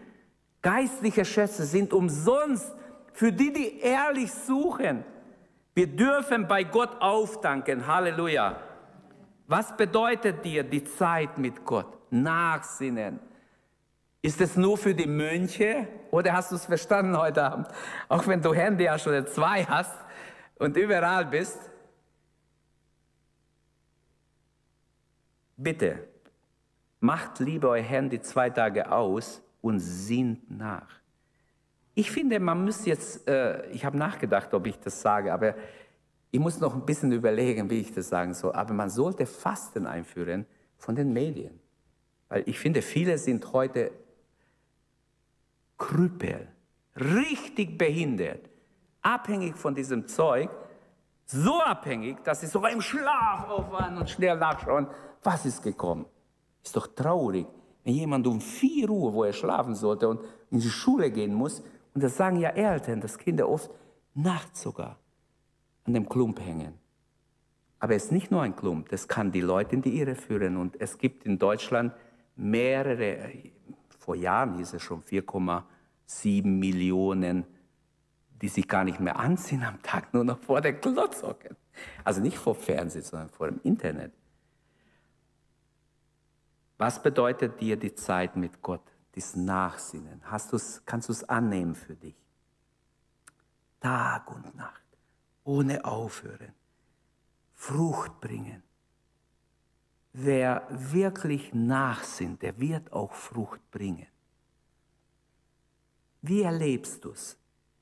[0.62, 2.70] geistliche Schätze sind umsonst
[3.14, 5.06] für die, die ehrlich suchen.
[5.74, 7.88] Wir dürfen bei Gott aufdanken.
[7.88, 8.58] Halleluja.
[9.48, 11.88] Was bedeutet dir die Zeit mit Gott?
[12.12, 13.22] Nachsinnen.
[14.22, 17.70] Ist es nur für die Mönche oder hast du es verstanden heute Abend?
[18.10, 19.96] Auch wenn du Handy ja schon zwei hast
[20.60, 21.72] und überall bist.
[25.58, 26.08] Bitte,
[27.00, 30.88] macht lieber euer Handy zwei Tage aus und sinnt nach.
[31.96, 35.56] Ich finde, man muss jetzt, äh, ich habe nachgedacht, ob ich das sage, aber
[36.32, 38.54] ich muss noch ein bisschen überlegen, wie ich das sagen soll.
[38.54, 40.48] Aber man sollte Fasten einführen
[40.78, 41.60] von den Medien.
[42.30, 43.92] Weil ich finde, viele sind heute
[45.78, 46.48] Krüppel,
[46.96, 48.50] richtig behindert,
[49.04, 50.50] abhängig von diesem Zeug,
[51.26, 54.88] so abhängig, dass sie sogar im Schlaf aufwachen und schnell nachschauen,
[55.24, 56.06] was ist gekommen.
[56.64, 57.46] Ist doch traurig,
[57.84, 60.22] wenn jemand um 4 Uhr, wo er schlafen sollte und
[60.52, 61.62] in die Schule gehen muss,
[61.94, 63.70] und das sagen ja Eltern, dass Kinder oft
[64.16, 64.98] nachts sogar
[65.86, 66.80] an dem Klump hängen.
[67.80, 70.58] Aber es ist nicht nur ein Klump, das kann die Leute in die Irre führen.
[70.58, 71.94] Und es gibt in Deutschland
[72.36, 73.30] mehrere,
[74.00, 77.46] vor Jahren hieß es schon 4,7 Millionen,
[78.42, 81.56] die sich gar nicht mehr anziehen am Tag, nur noch vor der Glotz hocken.
[82.04, 84.14] Also nicht vor Fernsehen, sondern vor dem Internet.
[86.86, 90.20] Was bedeutet dir die Zeit mit Gott, das Nachsinnen?
[90.26, 92.18] Hast du's, kannst du es annehmen für dich?
[93.80, 94.84] Tag und Nacht,
[95.46, 96.52] ohne Aufhören,
[97.54, 98.62] Frucht bringen.
[100.12, 104.08] Wer wirklich nachsinnt, der wird auch Frucht bringen.
[106.22, 107.38] Wie erlebst du es?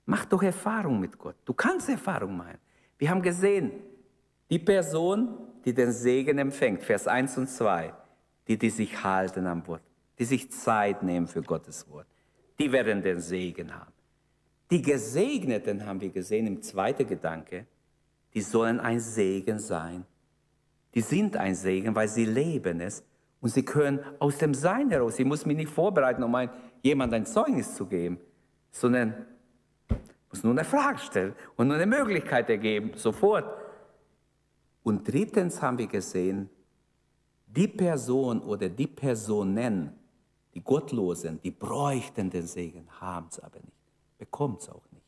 [0.05, 1.37] Mach doch Erfahrung mit Gott.
[1.43, 2.59] Du kannst Erfahrung machen.
[2.99, 3.71] Wir haben gesehen,
[4.47, 7.95] die Person, die den Segen empfängt, Vers 1 und 2,
[8.47, 9.83] die, die sich halten am Wort,
[10.19, 12.07] die sich Zeit nehmen für Gottes Wort,
[12.59, 13.91] die werden den Segen haben.
[14.69, 17.65] Die Gesegneten haben wir gesehen im zweiten Gedanke,
[18.33, 20.05] die sollen ein Segen sein.
[20.93, 23.03] Die sind ein Segen, weil sie leben es
[23.41, 26.49] und sie können aus dem Sein heraus, ich muss mich nicht vorbereiten, um ein,
[26.81, 28.19] jemand ein Zeugnis zu geben,
[28.71, 29.25] sondern
[30.29, 33.45] muss nur eine Frage stellen und nur eine Möglichkeit ergeben, sofort.
[34.83, 36.49] Und drittens haben wir gesehen,
[37.55, 39.93] die Person oder die Personen,
[40.53, 43.77] die Gottlosen, die bräuchten den Segen, haben es aber nicht,
[44.17, 45.05] bekommen es auch nicht,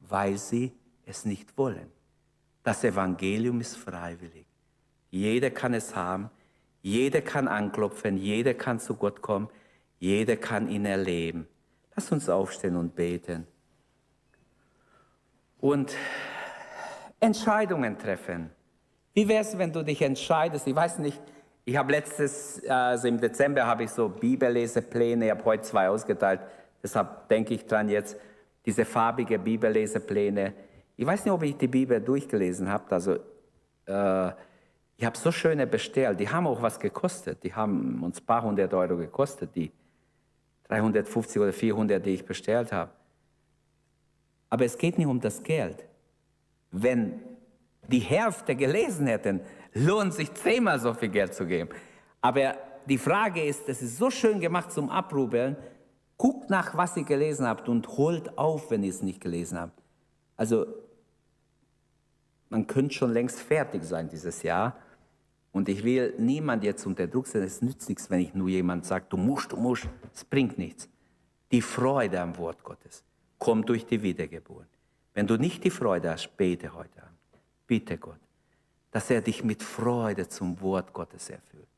[0.00, 0.72] weil sie
[1.06, 1.90] es nicht wollen.
[2.62, 4.46] Das Evangelium ist freiwillig.
[5.10, 6.30] Jeder kann es haben,
[6.82, 9.48] jeder kann anklopfen, jeder kann zu Gott kommen,
[9.98, 11.46] jeder kann ihn erleben.
[11.94, 13.46] Lass uns aufstehen und beten.
[15.58, 15.94] Und
[17.18, 18.50] Entscheidungen treffen.
[19.12, 20.66] Wie wäre es, wenn du dich entscheidest?
[20.66, 21.20] Ich weiß nicht,
[21.64, 26.40] ich habe letztes, also im Dezember habe ich so Bibellesepläne, ich habe heute zwei ausgeteilt,
[26.82, 28.16] deshalb denke ich dran jetzt,
[28.66, 30.52] diese farbige Bibellesepläne.
[30.96, 33.14] Ich weiß nicht, ob ich die Bibel durchgelesen habe, also
[33.86, 34.32] äh,
[34.96, 38.42] ich habe so schöne bestellt, die haben auch was gekostet, die haben uns ein paar
[38.42, 39.72] hundert Euro gekostet, die
[40.68, 42.90] 350 oder 400, die ich bestellt habe.
[44.50, 45.84] Aber es geht nicht um das Geld.
[46.70, 47.20] Wenn
[47.88, 49.40] die Hälfte gelesen hätten,
[49.74, 51.70] lohnt sich zehnmal so viel Geld zu geben.
[52.20, 52.56] Aber
[52.86, 55.56] die Frage ist, es ist so schön gemacht zum Abrubeln.
[56.16, 59.82] Guckt nach, was ihr gelesen habt und holt auf, wenn ihr es nicht gelesen habt.
[60.36, 60.66] Also,
[62.48, 64.76] man könnte schon längst fertig sein dieses Jahr.
[65.52, 67.46] Und ich will niemand jetzt unter Druck setzen.
[67.46, 69.88] Es nützt nichts, wenn ich nur jemand sagt, du musst, du musst.
[70.14, 70.88] Es bringt nichts.
[71.50, 73.04] Die Freude am Wort Gottes
[73.38, 74.68] kommt durch die Wiedergeburt.
[75.14, 77.16] Wenn du nicht die Freude hast, bete heute an.
[77.66, 78.20] Bitte Gott
[78.90, 81.68] dass er dich mit Freude zum Wort Gottes erfüllt.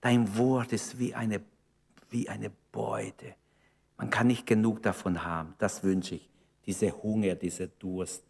[0.00, 1.40] Dein Wort ist wie eine,
[2.10, 3.34] wie eine Beute.
[3.96, 5.54] Man kann nicht genug davon haben.
[5.58, 6.28] Das wünsche ich.
[6.66, 8.24] Diese Hunger, dieser Durst,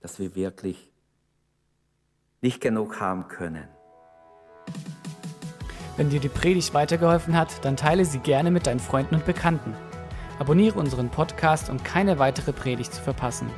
[0.00, 0.90] dass wir wirklich
[2.40, 3.68] nicht genug haben können.
[5.96, 9.74] Wenn dir die Predigt weitergeholfen hat, dann teile sie gerne mit deinen Freunden und Bekannten.
[10.38, 13.50] Abonniere unseren Podcast, um keine weitere Predigt zu verpassen.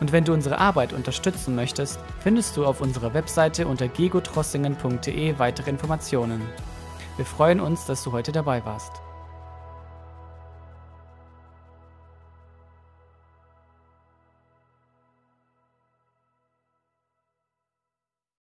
[0.00, 5.70] Und wenn du unsere Arbeit unterstützen möchtest, findest du auf unserer Webseite unter gegotrossingen.de weitere
[5.70, 6.42] Informationen.
[7.16, 8.92] Wir freuen uns, dass du heute dabei warst.